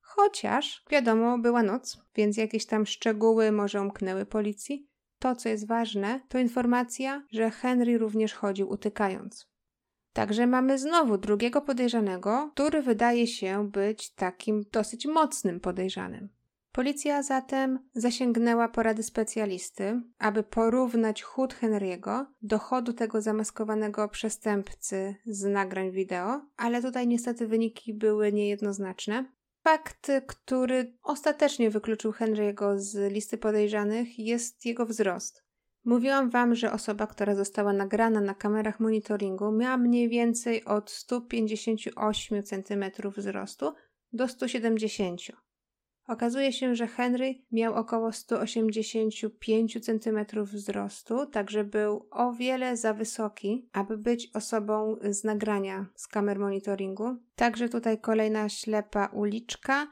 chociaż 0.00 0.84
wiadomo, 0.90 1.38
była 1.38 1.62
noc, 1.62 1.98
więc 2.14 2.36
jakieś 2.36 2.66
tam 2.66 2.86
szczegóły 2.86 3.52
może 3.52 3.80
umknęły 3.80 4.26
policji. 4.26 4.87
To, 5.18 5.36
co 5.36 5.48
jest 5.48 5.66
ważne, 5.66 6.20
to 6.28 6.38
informacja, 6.38 7.22
że 7.30 7.50
Henry 7.50 7.98
również 7.98 8.34
chodził 8.34 8.70
utykając. 8.70 9.48
Także 10.12 10.46
mamy 10.46 10.78
znowu 10.78 11.18
drugiego 11.18 11.60
podejrzanego, 11.60 12.50
który 12.54 12.82
wydaje 12.82 13.26
się 13.26 13.70
być 13.70 14.14
takim 14.14 14.64
dosyć 14.72 15.06
mocnym 15.06 15.60
podejrzanym. 15.60 16.28
Policja 16.72 17.22
zatem 17.22 17.78
zasięgnęła 17.94 18.68
porady 18.68 19.02
specjalisty, 19.02 20.02
aby 20.18 20.42
porównać 20.42 21.22
chód 21.22 21.54
Henry'ego 21.54 22.24
do 22.42 22.58
chodu 22.58 22.92
tego 22.92 23.22
zamaskowanego 23.22 24.08
przestępcy 24.08 25.14
z 25.26 25.44
nagrań 25.44 25.90
wideo, 25.90 26.40
ale 26.56 26.82
tutaj 26.82 27.08
niestety 27.08 27.46
wyniki 27.46 27.94
były 27.94 28.32
niejednoznaczne. 28.32 29.24
Fakt, 29.68 30.10
który 30.26 30.92
ostatecznie 31.02 31.70
wykluczył 31.70 32.12
Henry'ego 32.12 32.78
z 32.78 33.12
listy 33.12 33.38
podejrzanych, 33.38 34.18
jest 34.18 34.66
jego 34.66 34.86
wzrost. 34.86 35.44
Mówiłam 35.84 36.30
wam, 36.30 36.54
że 36.54 36.72
osoba, 36.72 37.06
która 37.06 37.34
została 37.34 37.72
nagrana 37.72 38.20
na 38.20 38.34
kamerach 38.34 38.80
monitoringu, 38.80 39.52
miała 39.52 39.76
mniej 39.76 40.08
więcej 40.08 40.64
od 40.64 40.90
158 40.90 42.42
cm 42.42 42.84
wzrostu 43.16 43.74
do 44.12 44.28
170 44.28 45.20
cm. 45.20 45.47
Okazuje 46.08 46.52
się, 46.52 46.74
że 46.74 46.86
Henry 46.86 47.34
miał 47.52 47.74
około 47.74 48.12
185 48.12 49.84
cm 49.84 50.44
wzrostu, 50.44 51.26
także 51.26 51.64
był 51.64 52.06
o 52.10 52.32
wiele 52.32 52.76
za 52.76 52.94
wysoki, 52.94 53.68
aby 53.72 53.98
być 53.98 54.30
osobą 54.34 54.96
z 55.10 55.24
nagrania 55.24 55.86
z 55.94 56.06
kamer 56.08 56.38
monitoringu. 56.38 57.16
Także 57.36 57.68
tutaj 57.68 58.00
kolejna 58.00 58.48
ślepa 58.48 59.06
uliczka. 59.06 59.86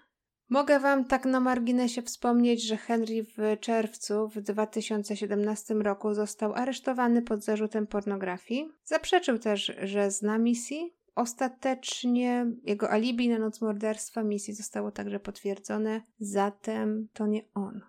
Mogę 0.49 0.81
Wam 0.81 1.05
tak 1.05 1.25
na 1.25 1.41
marginesie 1.41 2.03
wspomnieć, 2.03 2.63
że 2.63 2.77
Henry 2.77 3.25
w 3.25 3.61
czerwcu 3.61 4.29
w 4.29 4.41
2017 4.41 5.75
roku 5.75 6.15
został 6.15 6.55
aresztowany 6.55 7.23
pod 7.23 7.45
zarzutem 7.45 7.87
pornografii. 7.87 8.69
Zaprzeczył 8.85 9.39
też, 9.39 9.73
że 9.83 10.11
zna 10.11 10.39
misji, 10.39 10.96
Ostatecznie 11.17 12.47
jego 12.63 12.91
alibi 12.91 13.29
na 13.29 13.39
noc 13.39 13.61
morderstwa 13.61 14.23
misji 14.23 14.55
zostało 14.55 14.91
także 14.91 15.21
potwierdzone, 15.21 16.03
zatem 16.19 17.09
to 17.13 17.27
nie 17.27 17.43
on. 17.55 17.81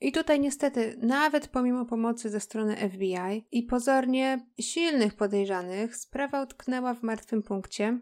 I 0.00 0.12
tutaj 0.12 0.40
niestety, 0.40 0.98
nawet 1.02 1.48
pomimo 1.48 1.84
pomocy 1.84 2.30
ze 2.30 2.40
strony 2.40 2.76
FBI 2.76 3.46
i 3.52 3.62
pozornie 3.62 4.46
silnych 4.60 5.14
podejrzanych, 5.14 5.96
sprawa 5.96 6.42
utknęła 6.42 6.94
w 6.94 7.02
martwym 7.02 7.42
punkcie. 7.42 8.00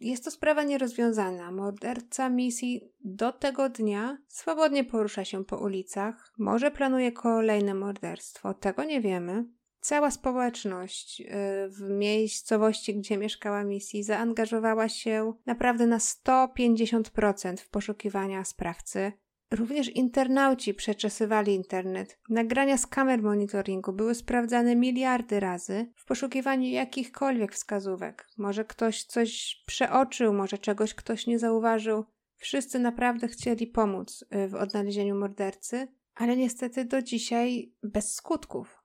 Jest 0.00 0.24
to 0.24 0.30
sprawa 0.30 0.62
nierozwiązana. 0.62 1.52
Morderca 1.52 2.28
misji 2.28 2.92
do 3.04 3.32
tego 3.32 3.68
dnia 3.68 4.18
swobodnie 4.28 4.84
porusza 4.84 5.24
się 5.24 5.44
po 5.44 5.56
ulicach. 5.56 6.32
Może 6.38 6.70
planuje 6.70 7.12
kolejne 7.12 7.74
morderstwo, 7.74 8.54
tego 8.54 8.84
nie 8.84 9.00
wiemy. 9.00 9.44
Cała 9.88 10.10
społeczność 10.10 11.20
y, 11.20 11.24
w 11.68 11.90
miejscowości, 11.90 12.98
gdzie 12.98 13.16
mieszkała 13.16 13.64
misji, 13.64 14.02
zaangażowała 14.02 14.88
się 14.88 15.32
naprawdę 15.46 15.86
na 15.86 15.98
150% 15.98 17.56
w 17.56 17.68
poszukiwania 17.68 18.44
sprawcy. 18.44 19.12
Również 19.50 19.88
internauci 19.88 20.74
przeczesywali 20.74 21.54
internet. 21.54 22.18
Nagrania 22.28 22.78
z 22.78 22.86
kamer 22.86 23.22
monitoringu 23.22 23.92
były 23.92 24.14
sprawdzane 24.14 24.76
miliardy 24.76 25.40
razy 25.40 25.92
w 25.96 26.04
poszukiwaniu 26.04 26.68
jakichkolwiek 26.68 27.54
wskazówek. 27.54 28.28
Może 28.38 28.64
ktoś 28.64 29.04
coś 29.04 29.62
przeoczył, 29.66 30.32
może 30.32 30.58
czegoś 30.58 30.94
ktoś 30.94 31.26
nie 31.26 31.38
zauważył. 31.38 32.04
Wszyscy 32.36 32.78
naprawdę 32.78 33.28
chcieli 33.28 33.66
pomóc 33.66 34.24
y, 34.34 34.48
w 34.48 34.54
odnalezieniu 34.54 35.14
mordercy, 35.14 35.88
ale 36.14 36.36
niestety 36.36 36.84
do 36.84 37.02
dzisiaj 37.02 37.72
bez 37.82 38.14
skutków. 38.14 38.77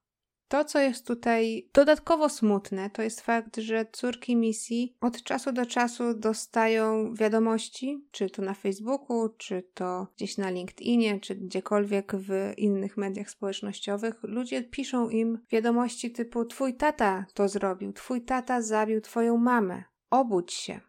To, 0.54 0.66
co 0.66 0.80
jest 0.80 1.08
tutaj 1.08 1.70
dodatkowo 1.74 2.30
smutne, 2.30 2.90
to 2.90 3.02
jest 3.02 3.22
fakt, 3.22 3.58
że 3.58 3.86
córki 3.92 4.36
misji 4.36 4.96
od 5.02 5.24
czasu 5.24 5.52
do 5.52 5.66
czasu 5.66 6.14
dostają 6.14 7.14
wiadomości, 7.14 8.08
czy 8.12 8.30
to 8.30 8.42
na 8.42 8.54
Facebooku, 8.54 9.30
czy 9.38 9.64
to 9.74 10.08
gdzieś 10.16 10.38
na 10.38 10.50
LinkedInie, 10.50 11.20
czy 11.20 11.36
gdziekolwiek 11.36 12.16
w 12.16 12.54
innych 12.58 12.98
mediach 12.98 13.30
społecznościowych. 13.30 14.20
Ludzie 14.24 14.64
piszą 14.64 15.10
im 15.10 15.40
wiadomości 15.52 16.12
typu: 16.12 16.46
Twój 16.46 16.76
tata 16.76 17.26
to 17.34 17.50
zrobił, 17.50 17.94
twój 17.94 18.22
tata 18.22 18.62
zabił 18.62 19.02
twoją 19.02 19.38
mamę, 19.38 19.84
obudź 20.10 20.54
się. 20.54 20.80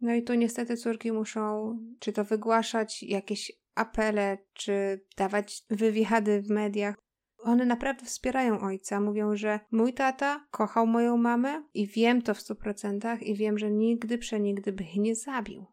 No 0.00 0.14
i 0.14 0.22
tu 0.22 0.34
niestety 0.34 0.76
córki 0.76 1.12
muszą 1.12 1.78
czy 1.98 2.12
to 2.12 2.24
wygłaszać 2.24 3.02
jakieś 3.02 3.52
apele, 3.74 4.38
czy 4.52 5.04
dawać 5.16 5.64
wywiady 5.70 6.42
w 6.42 6.50
mediach, 6.50 7.05
one 7.46 7.66
naprawdę 7.66 8.06
wspierają 8.06 8.60
ojca. 8.60 9.00
Mówią, 9.00 9.36
że 9.36 9.60
mój 9.70 9.92
tata 9.92 10.46
kochał 10.50 10.86
moją 10.86 11.16
mamę 11.16 11.62
i 11.74 11.86
wiem 11.86 12.22
to 12.22 12.34
w 12.34 12.40
stu 12.40 12.54
procentach 12.54 13.22
i 13.22 13.34
wiem, 13.34 13.58
że 13.58 13.70
nigdy 13.70 14.18
przenigdy 14.18 14.72
by 14.72 14.84
nie 14.96 15.14
zabił. 15.14 15.66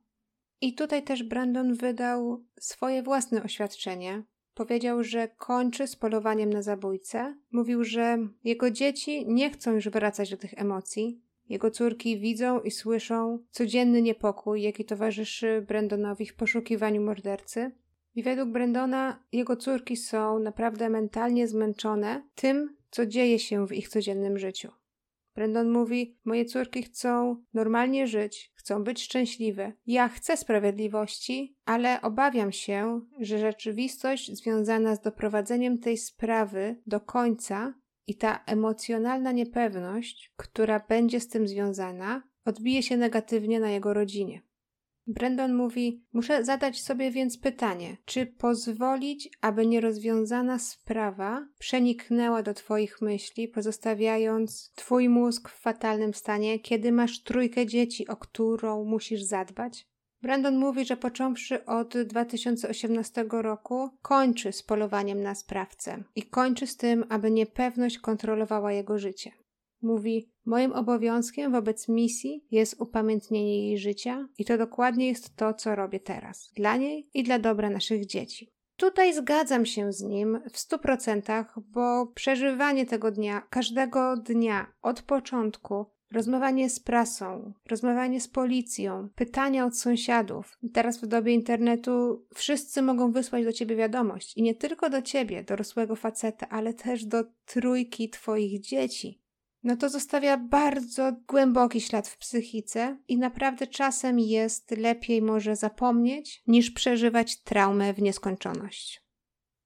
I 0.62 0.74
tutaj 0.74 1.04
też 1.04 1.24
Brandon 1.24 1.74
wydał 1.74 2.44
swoje 2.60 3.04
własne 3.04 3.44
oświadczenie. 3.44 4.24
Powiedział, 4.54 5.04
że 5.04 5.28
kończy 5.28 5.88
z 5.88 5.96
polowaniem 5.96 6.50
na 6.50 6.62
zabójcę. 6.62 7.36
Mówił, 7.52 7.84
że 7.84 8.18
jego 8.44 8.72
dzieci 8.72 9.26
nie 9.28 9.50
chcą 9.50 9.74
już 9.74 9.90
wracać 9.90 10.30
do 10.32 10.38
tych 10.38 10.54
emocji. 10.54 11.22
Jego 11.50 11.72
córki 11.72 12.20
widzą 12.20 12.62
i 12.62 12.72
słyszą 12.72 13.40
codzienny 13.52 14.02
niepokój, 14.02 14.62
jaki 14.62 14.86
towarzyszy 14.86 15.66
Brandonowi 15.68 16.26
w 16.26 16.36
poszukiwaniu 16.36 17.02
mordercy. 17.02 17.72
I 18.16 18.24
według 18.24 18.50
Brendona 18.50 19.24
jego 19.32 19.56
córki 19.56 19.98
są 19.98 20.40
naprawdę 20.40 20.90
mentalnie 20.90 21.48
zmęczone 21.48 22.24
tym, 22.36 22.78
co 22.90 23.06
dzieje 23.06 23.40
się 23.40 23.68
w 23.68 23.72
ich 23.72 23.90
codziennym 23.90 24.40
życiu. 24.40 24.72
Brandon 25.36 25.72
mówi: 25.72 26.18
Moje 26.26 26.46
córki 26.46 26.84
chcą 26.84 27.44
normalnie 27.54 28.08
żyć, 28.08 28.52
chcą 28.56 28.84
być 28.84 29.04
szczęśliwe. 29.04 29.74
Ja 29.86 30.08
chcę 30.08 30.38
sprawiedliwości, 30.38 31.56
ale 31.66 32.02
obawiam 32.02 32.52
się, 32.52 33.02
że 33.20 33.40
rzeczywistość 33.40 34.32
związana 34.32 34.96
z 34.96 35.02
doprowadzeniem 35.02 35.78
tej 35.78 35.98
sprawy 35.98 36.82
do 36.88 37.00
końca 37.00 37.74
i 38.08 38.16
ta 38.16 38.44
emocjonalna 38.46 39.32
niepewność, 39.32 40.34
która 40.36 40.80
będzie 40.90 41.20
z 41.20 41.28
tym 41.28 41.48
związana, 41.48 42.24
odbije 42.46 42.84
się 42.84 42.98
negatywnie 42.98 43.60
na 43.60 43.70
jego 43.70 43.94
rodzinie. 43.94 44.42
Brandon 45.08 45.54
mówi: 45.54 46.04
Muszę 46.14 46.46
zadać 46.46 46.82
sobie 46.82 47.12
więc 47.12 47.38
pytanie, 47.38 47.98
czy 48.06 48.26
pozwolić, 48.26 49.30
aby 49.42 49.68
nierozwiązana 49.68 50.60
sprawa 50.60 51.48
przeniknęła 51.60 52.44
do 52.44 52.54
Twoich 52.54 53.02
myśli, 53.02 53.48
pozostawiając 53.48 54.72
Twój 54.76 55.10
mózg 55.10 55.50
w 55.50 55.62
fatalnym 55.62 56.14
stanie, 56.14 56.60
kiedy 56.60 56.92
masz 56.92 57.24
trójkę 57.24 57.66
dzieci, 57.66 58.08
o 58.08 58.16
którą 58.16 58.86
musisz 58.86 59.24
zadbać? 59.24 59.88
Brandon 60.22 60.58
mówi, 60.58 60.86
że 60.86 60.98
począwszy 60.98 61.66
od 61.66 61.98
2018 61.98 63.26
roku 63.30 63.90
kończy 64.02 64.52
z 64.52 64.64
polowaniem 64.64 65.22
na 65.22 65.36
sprawcę 65.36 66.04
i 66.16 66.24
kończy 66.24 66.68
z 66.68 66.78
tym, 66.78 67.06
aby 67.10 67.32
niepewność 67.32 68.00
kontrolowała 68.00 68.74
jego 68.74 69.00
życie. 69.00 69.32
Mówi: 69.84 70.30
Moim 70.46 70.72
obowiązkiem 70.72 71.52
wobec 71.52 71.90
misji 71.90 72.46
jest 72.52 72.82
upamiętnienie 72.82 73.68
jej 73.68 73.78
życia, 73.78 74.28
i 74.38 74.46
to 74.46 74.58
dokładnie 74.58 75.08
jest 75.08 75.36
to, 75.36 75.54
co 75.54 75.76
robię 75.76 76.00
teraz 76.00 76.52
dla 76.56 76.78
niej 76.78 77.10
i 77.14 77.24
dla 77.24 77.40
dobra 77.40 77.70
naszych 77.70 78.06
dzieci. 78.06 78.54
Tutaj 78.78 79.14
zgadzam 79.14 79.66
się 79.66 79.94
z 79.94 80.02
nim 80.02 80.40
w 80.52 80.60
stu 80.60 80.80
procentach, 80.80 81.60
bo 81.60 82.08
przeżywanie 82.08 82.86
tego 82.86 83.12
dnia, 83.12 83.42
każdego 83.50 84.18
dnia 84.18 84.74
od 84.82 85.02
początku, 85.02 85.86
rozmawianie 86.12 86.70
z 86.70 86.80
prasą, 86.80 87.54
rozmawianie 87.70 88.22
z 88.22 88.28
policją, 88.28 89.10
pytania 89.16 89.66
od 89.66 89.78
sąsiadów. 89.78 90.58
Teraz 90.74 91.02
w 91.02 91.08
dobie 91.08 91.34
internetu 91.34 92.26
wszyscy 92.34 92.82
mogą 92.82 93.12
wysłać 93.12 93.46
do 93.46 93.54
ciebie 93.54 93.76
wiadomość 93.76 94.38
i 94.38 94.44
nie 94.44 94.56
tylko 94.56 94.90
do 94.90 95.02
ciebie, 95.02 95.44
dorosłego 95.44 95.96
faceta, 95.96 96.50
ale 96.50 96.74
też 96.74 97.06
do 97.06 97.24
trójki 97.46 98.10
twoich 98.10 98.62
dzieci 98.62 99.23
no 99.64 99.78
to 99.78 99.90
zostawia 99.90 100.38
bardzo 100.38 101.12
głęboki 101.28 101.82
ślad 101.82 102.08
w 102.08 102.18
psychice 102.18 102.98
i 103.08 103.18
naprawdę 103.18 103.68
czasem 103.68 104.20
jest 104.20 104.72
lepiej 104.72 105.22
może 105.22 105.56
zapomnieć, 105.56 106.44
niż 106.48 106.72
przeżywać 106.72 107.42
traumę 107.42 107.94
w 107.94 108.02
nieskończoność. 108.02 109.04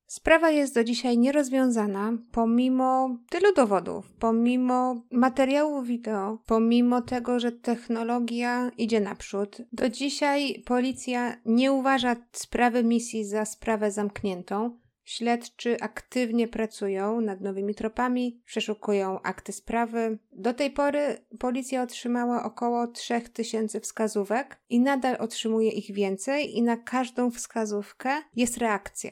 Sprawa 0.07 0.51
jest 0.51 0.75
do 0.75 0.83
dzisiaj 0.83 1.17
nierozwiązana, 1.17 2.17
pomimo 2.31 3.17
tylu 3.29 3.53
dowodów, 3.53 4.11
pomimo 4.19 5.01
materiałów 5.11 5.87
wideo, 5.87 6.37
pomimo 6.45 7.01
tego, 7.01 7.39
że 7.39 7.51
technologia 7.51 8.71
idzie 8.77 8.99
naprzód. 8.99 9.61
Do 9.73 9.89
dzisiaj 9.89 10.63
policja 10.65 11.37
nie 11.45 11.71
uważa 11.71 12.15
sprawy 12.31 12.83
misji 12.83 13.25
za 13.25 13.45
sprawę 13.45 13.91
zamkniętą. 13.91 14.79
Śledczy 15.07 15.77
aktywnie 15.81 16.47
pracują 16.47 17.21
nad 17.21 17.41
nowymi 17.41 17.75
tropami, 17.75 18.41
przeszukują 18.45 19.21
akty 19.21 19.51
sprawy. 19.51 20.17
Do 20.31 20.53
tej 20.53 20.71
pory 20.71 21.17
policja 21.39 21.81
otrzymała 21.81 22.43
około 22.43 22.87
3000 22.87 23.79
wskazówek 23.79 24.57
i 24.69 24.79
nadal 24.79 25.15
otrzymuje 25.19 25.69
ich 25.69 25.93
więcej, 25.93 26.57
i 26.57 26.61
na 26.61 26.77
każdą 26.77 27.31
wskazówkę 27.31 28.09
jest 28.35 28.57
reakcja. 28.57 29.11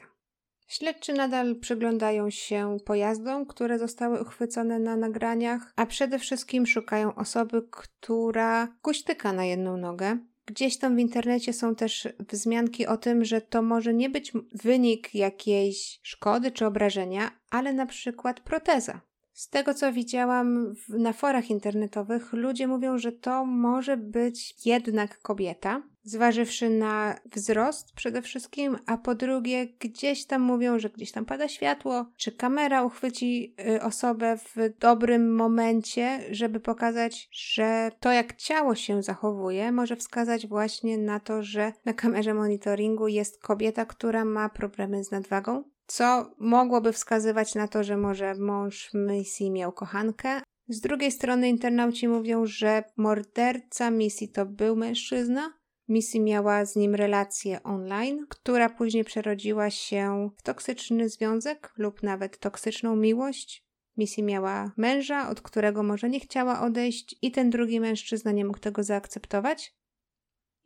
Śledczy 0.66 1.12
nadal 1.12 1.56
przyglądają 1.60 2.30
się 2.30 2.76
pojazdom, 2.84 3.46
które 3.46 3.78
zostały 3.78 4.22
uchwycone 4.22 4.78
na 4.78 4.96
nagraniach, 4.96 5.72
a 5.76 5.86
przede 5.86 6.18
wszystkim 6.18 6.66
szukają 6.66 7.14
osoby, 7.14 7.62
która 7.70 8.68
kuśtyka 8.82 9.32
na 9.32 9.44
jedną 9.44 9.76
nogę. 9.76 10.18
Gdzieś 10.46 10.78
tam 10.78 10.96
w 10.96 10.98
internecie 10.98 11.52
są 11.52 11.74
też 11.74 12.08
wzmianki 12.30 12.86
o 12.86 12.96
tym, 12.96 13.24
że 13.24 13.40
to 13.40 13.62
może 13.62 13.94
nie 13.94 14.10
być 14.10 14.32
wynik 14.52 15.14
jakiejś 15.14 16.00
szkody 16.02 16.50
czy 16.50 16.66
obrażenia, 16.66 17.30
ale 17.50 17.72
na 17.72 17.86
przykład 17.86 18.40
proteza. 18.40 19.00
Z 19.36 19.48
tego 19.48 19.74
co 19.74 19.92
widziałam 19.92 20.74
na 20.88 21.12
forach 21.12 21.50
internetowych, 21.50 22.32
ludzie 22.32 22.66
mówią, 22.66 22.98
że 22.98 23.12
to 23.12 23.44
może 23.44 23.96
być 23.96 24.66
jednak 24.66 25.18
kobieta, 25.18 25.82
zważywszy 26.02 26.70
na 26.70 27.14
wzrost 27.32 27.92
przede 27.92 28.22
wszystkim, 28.22 28.78
a 28.86 28.98
po 28.98 29.14
drugie, 29.14 29.66
gdzieś 29.66 30.26
tam 30.26 30.42
mówią, 30.42 30.78
że 30.78 30.90
gdzieś 30.90 31.12
tam 31.12 31.24
pada 31.24 31.48
światło, 31.48 32.06
czy 32.16 32.32
kamera 32.32 32.82
uchwyci 32.82 33.54
y, 33.74 33.82
osobę 33.82 34.36
w 34.36 34.78
dobrym 34.78 35.34
momencie, 35.34 36.20
żeby 36.30 36.60
pokazać, 36.60 37.28
że 37.32 37.90
to 38.00 38.12
jak 38.12 38.36
ciało 38.36 38.74
się 38.74 39.02
zachowuje, 39.02 39.72
może 39.72 39.96
wskazać 39.96 40.46
właśnie 40.46 40.98
na 40.98 41.20
to, 41.20 41.42
że 41.42 41.72
na 41.84 41.92
kamerze 41.92 42.34
monitoringu 42.34 43.08
jest 43.08 43.42
kobieta, 43.42 43.86
która 43.86 44.24
ma 44.24 44.48
problemy 44.48 45.04
z 45.04 45.10
nadwagą. 45.10 45.75
Co 45.86 46.34
mogłoby 46.38 46.92
wskazywać 46.92 47.54
na 47.54 47.68
to, 47.68 47.84
że 47.84 47.96
może 47.96 48.34
mąż 48.34 48.90
Missy 48.94 49.50
miał 49.50 49.72
kochankę, 49.72 50.40
z 50.68 50.80
drugiej 50.80 51.12
strony 51.12 51.48
internauci 51.48 52.08
mówią, 52.08 52.46
że 52.46 52.84
morderca 52.96 53.90
Missy 53.90 54.28
to 54.28 54.46
był 54.46 54.76
mężczyzna, 54.76 55.52
Missy 55.88 56.20
miała 56.20 56.64
z 56.64 56.76
nim 56.76 56.94
relację 56.94 57.62
online, 57.62 58.26
która 58.28 58.68
później 58.68 59.04
przerodziła 59.04 59.70
się 59.70 60.30
w 60.36 60.42
toksyczny 60.42 61.08
związek 61.08 61.72
lub 61.76 62.02
nawet 62.02 62.38
toksyczną 62.38 62.96
miłość. 62.96 63.66
Missy 63.96 64.22
miała 64.22 64.72
męża, 64.76 65.28
od 65.28 65.40
którego 65.40 65.82
może 65.82 66.08
nie 66.08 66.20
chciała 66.20 66.60
odejść, 66.60 67.16
i 67.22 67.30
ten 67.30 67.50
drugi 67.50 67.80
mężczyzna 67.80 68.32
nie 68.32 68.44
mógł 68.44 68.58
tego 68.58 68.82
zaakceptować. 68.82 69.74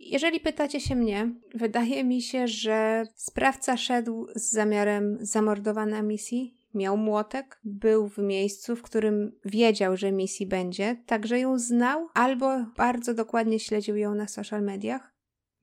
Jeżeli 0.01 0.41
pytacie 0.41 0.81
się 0.81 0.97
mnie, 0.97 1.31
wydaje 1.55 2.05
mi 2.05 2.23
się, 2.23 2.49
że 2.49 3.05
sprawca 3.15 3.77
szedł 3.77 4.27
z 4.35 4.51
zamiarem 4.51 5.19
zamordowania 5.21 6.03
Missy, 6.03 6.37
miał 6.75 6.97
młotek, 6.97 7.61
był 7.65 8.09
w 8.09 8.19
miejscu, 8.19 8.77
w 8.77 8.83
którym 8.83 9.33
wiedział, 9.45 9.97
że 9.97 10.13
Missy 10.13 10.47
będzie, 10.47 10.97
także 11.07 11.39
ją 11.39 11.59
znał, 11.59 12.09
albo 12.15 12.65
bardzo 12.77 13.15
dokładnie 13.15 13.59
śledził 13.59 13.97
ją 13.97 14.15
na 14.15 14.29
social 14.29 14.63
mediach. 14.63 15.13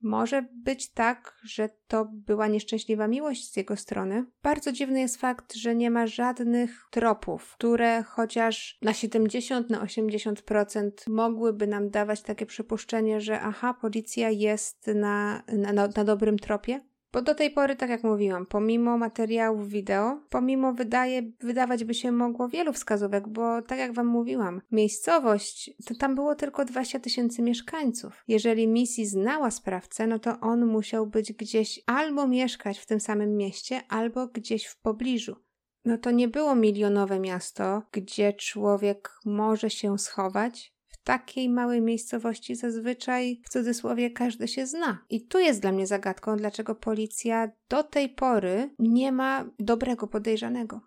Może 0.02 0.44
być 0.52 0.90
tak, 0.90 1.36
że 1.44 1.68
to 1.86 2.08
była 2.12 2.46
nieszczęśliwa 2.46 3.08
miłość 3.08 3.52
z 3.52 3.56
jego 3.56 3.76
strony. 3.76 4.24
Bardzo 4.42 4.72
dziwny 4.72 5.00
jest 5.00 5.16
fakt, 5.16 5.54
że 5.54 5.74
nie 5.74 5.90
ma 5.90 6.06
żadnych 6.06 6.86
tropów, 6.90 7.54
które 7.54 8.02
chociaż 8.02 8.78
na 8.82 8.92
70, 8.92 9.70
na 9.70 9.84
80% 9.84 10.90
mogłyby 11.08 11.66
nam 11.66 11.90
dawać 11.90 12.22
takie 12.22 12.46
przypuszczenie, 12.46 13.20
że 13.20 13.40
aha, 13.40 13.74
policja 13.74 14.30
jest 14.30 14.86
na, 14.86 15.42
na, 15.52 15.72
na 15.72 16.04
dobrym 16.04 16.38
tropie. 16.38 16.80
Bo 17.12 17.22
do 17.22 17.34
tej 17.34 17.50
pory, 17.50 17.76
tak 17.76 17.90
jak 17.90 18.04
mówiłam, 18.04 18.46
pomimo 18.46 18.98
materiałów 18.98 19.68
wideo, 19.68 20.20
pomimo 20.30 20.72
wydaje, 20.72 21.22
wydawać 21.40 21.84
by 21.84 21.94
się 21.94 22.12
mogło 22.12 22.48
wielu 22.48 22.72
wskazówek, 22.72 23.28
bo 23.28 23.62
tak 23.62 23.78
jak 23.78 23.92
wam 23.92 24.06
mówiłam, 24.06 24.60
miejscowość, 24.70 25.70
to 25.86 25.94
tam 25.94 26.14
było 26.14 26.34
tylko 26.34 26.64
20 26.64 27.00
tysięcy 27.00 27.42
mieszkańców. 27.42 28.24
Jeżeli 28.28 28.68
Missy 28.68 29.06
znała 29.06 29.50
sprawcę, 29.50 30.06
no 30.06 30.18
to 30.18 30.40
on 30.40 30.66
musiał 30.66 31.06
być 31.06 31.32
gdzieś 31.32 31.80
albo 31.86 32.28
mieszkać 32.28 32.78
w 32.78 32.86
tym 32.86 33.00
samym 33.00 33.36
mieście, 33.36 33.80
albo 33.88 34.26
gdzieś 34.26 34.66
w 34.66 34.80
pobliżu. 34.80 35.36
No 35.84 35.98
to 35.98 36.10
nie 36.10 36.28
było 36.28 36.54
milionowe 36.54 37.20
miasto, 37.20 37.82
gdzie 37.92 38.32
człowiek 38.32 39.10
może 39.24 39.70
się 39.70 39.98
schować, 39.98 40.77
takiej 41.04 41.48
małej 41.48 41.82
miejscowości 41.82 42.54
zazwyczaj 42.54 43.40
w 43.44 43.48
cudzysłowie 43.48 44.10
każdy 44.10 44.48
się 44.48 44.66
zna. 44.66 44.98
I 45.10 45.26
tu 45.26 45.38
jest 45.38 45.60
dla 45.60 45.72
mnie 45.72 45.86
zagadką, 45.86 46.36
dlaczego 46.36 46.74
policja 46.74 47.50
do 47.68 47.82
tej 47.82 48.08
pory 48.08 48.70
nie 48.78 49.12
ma 49.12 49.50
dobrego 49.58 50.06
podejrzanego. 50.06 50.80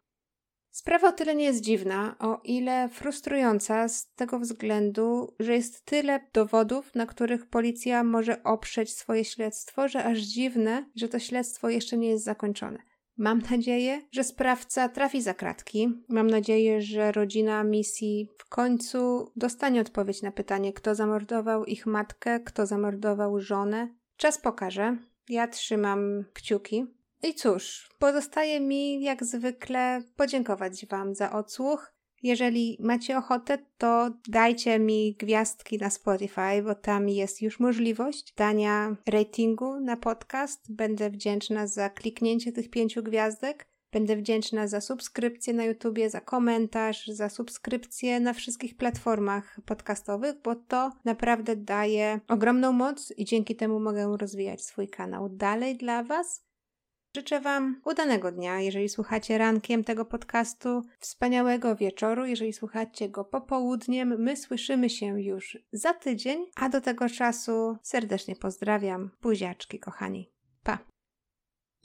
Sprawa 0.72 1.10
o 1.10 1.12
tyle 1.12 1.36
nie 1.36 1.46
jest 1.46 1.62
dziwna, 1.62 2.16
o 2.20 2.42
ile 2.44 2.90
frustrująca 2.90 3.88
z 3.88 4.14
tego 4.14 4.40
względu, 4.40 5.36
że 5.40 5.56
jest 5.56 5.86
tyle 5.86 6.28
dowodów, 6.34 6.96
na 6.96 7.06
których 7.06 7.46
policja 7.46 8.04
może 8.04 8.44
oprzeć 8.44 8.94
swoje 8.94 9.26
śledztwo, 9.26 9.88
że 9.88 10.04
aż 10.04 10.20
dziwne, 10.20 10.86
że 10.96 11.10
to 11.10 11.20
śledztwo 11.20 11.70
jeszcze 11.70 11.98
nie 11.98 12.10
jest 12.10 12.24
zakończone. 12.24 12.91
Mam 13.22 13.42
nadzieję, 13.52 14.02
że 14.12 14.24
sprawca 14.24 14.90
trafi 14.90 15.22
za 15.22 15.34
kratki. 15.34 16.04
Mam 16.10 16.28
nadzieję, 16.28 16.82
że 16.82 17.12
rodzina 17.12 17.64
misji 17.64 18.30
w 18.38 18.50
końcu 18.50 19.32
dostanie 19.36 19.82
odpowiedź 19.82 20.22
na 20.22 20.32
pytanie, 20.32 20.74
kto 20.74 20.96
zamordował 20.96 21.66
ich 21.66 21.86
matkę, 21.86 22.40
kto 22.40 22.66
zamordował 22.66 23.40
żonę. 23.40 23.88
Czas 24.18 24.38
pokaże. 24.38 24.98
Ja 25.30 25.48
trzymam 25.48 26.24
kciuki. 26.34 26.86
I 27.24 27.34
cóż, 27.34 27.90
pozostaje 28.00 28.60
mi 28.60 29.02
jak 29.02 29.26
zwykle 29.26 30.02
podziękować 30.16 30.86
Wam 30.86 31.16
za 31.16 31.32
odsłuch. 31.32 31.94
Jeżeli 32.24 32.78
macie 32.80 33.18
ochotę, 33.18 33.58
to 33.78 34.12
dajcie 34.28 34.80
mi 34.80 35.16
gwiazdki 35.20 35.78
na 35.78 35.90
Spotify, 35.90 36.64
bo 36.64 36.76
tam 36.76 37.10
jest 37.10 37.42
już 37.42 37.60
możliwość 37.60 38.34
dania 38.34 38.96
ratingu 39.08 39.80
na 39.80 39.98
podcast. 39.98 40.74
Będę 40.74 41.10
wdzięczna 41.10 41.68
za 41.68 41.90
kliknięcie 41.90 42.52
tych 42.52 42.70
pięciu 42.70 43.04
gwiazdek. 43.04 43.72
Będę 43.92 44.16
wdzięczna 44.16 44.68
za 44.68 44.82
subskrypcję 44.82 45.54
na 45.54 45.64
YouTubie, 45.64 46.10
za 46.10 46.22
komentarz, 46.22 47.08
za 47.08 47.30
subskrypcję 47.30 48.20
na 48.20 48.34
wszystkich 48.34 48.78
platformach 48.78 49.60
podcastowych, 49.66 50.36
bo 50.44 50.56
to 50.56 50.92
naprawdę 51.06 51.56
daje 51.56 52.20
ogromną 52.28 52.72
moc 52.72 53.14
i 53.18 53.26
dzięki 53.26 53.56
temu 53.56 53.80
mogę 53.80 54.18
rozwijać 54.18 54.64
swój 54.66 54.88
kanał 54.88 55.30
dalej 55.30 55.78
dla 55.78 56.04
Was. 56.04 56.51
Życzę 57.16 57.40
Wam 57.40 57.82
udanego 57.86 58.32
dnia, 58.32 58.60
jeżeli 58.60 58.90
słuchacie 58.90 59.38
rankiem 59.38 59.84
tego 59.84 60.06
podcastu, 60.06 60.82
wspaniałego 61.00 61.76
wieczoru, 61.76 62.26
jeżeli 62.26 62.54
słuchacie 62.54 63.10
go 63.10 63.26
popołudniem. 63.26 64.22
My 64.22 64.38
słyszymy 64.38 64.90
się 64.90 65.22
już 65.22 65.58
za 65.74 65.94
tydzień, 65.94 66.46
a 66.56 66.70
do 66.70 66.82
tego 66.82 67.10
czasu 67.10 67.78
serdecznie 67.84 68.36
pozdrawiam. 68.36 69.10
Buziaczki, 69.22 69.80
kochani. 69.80 70.30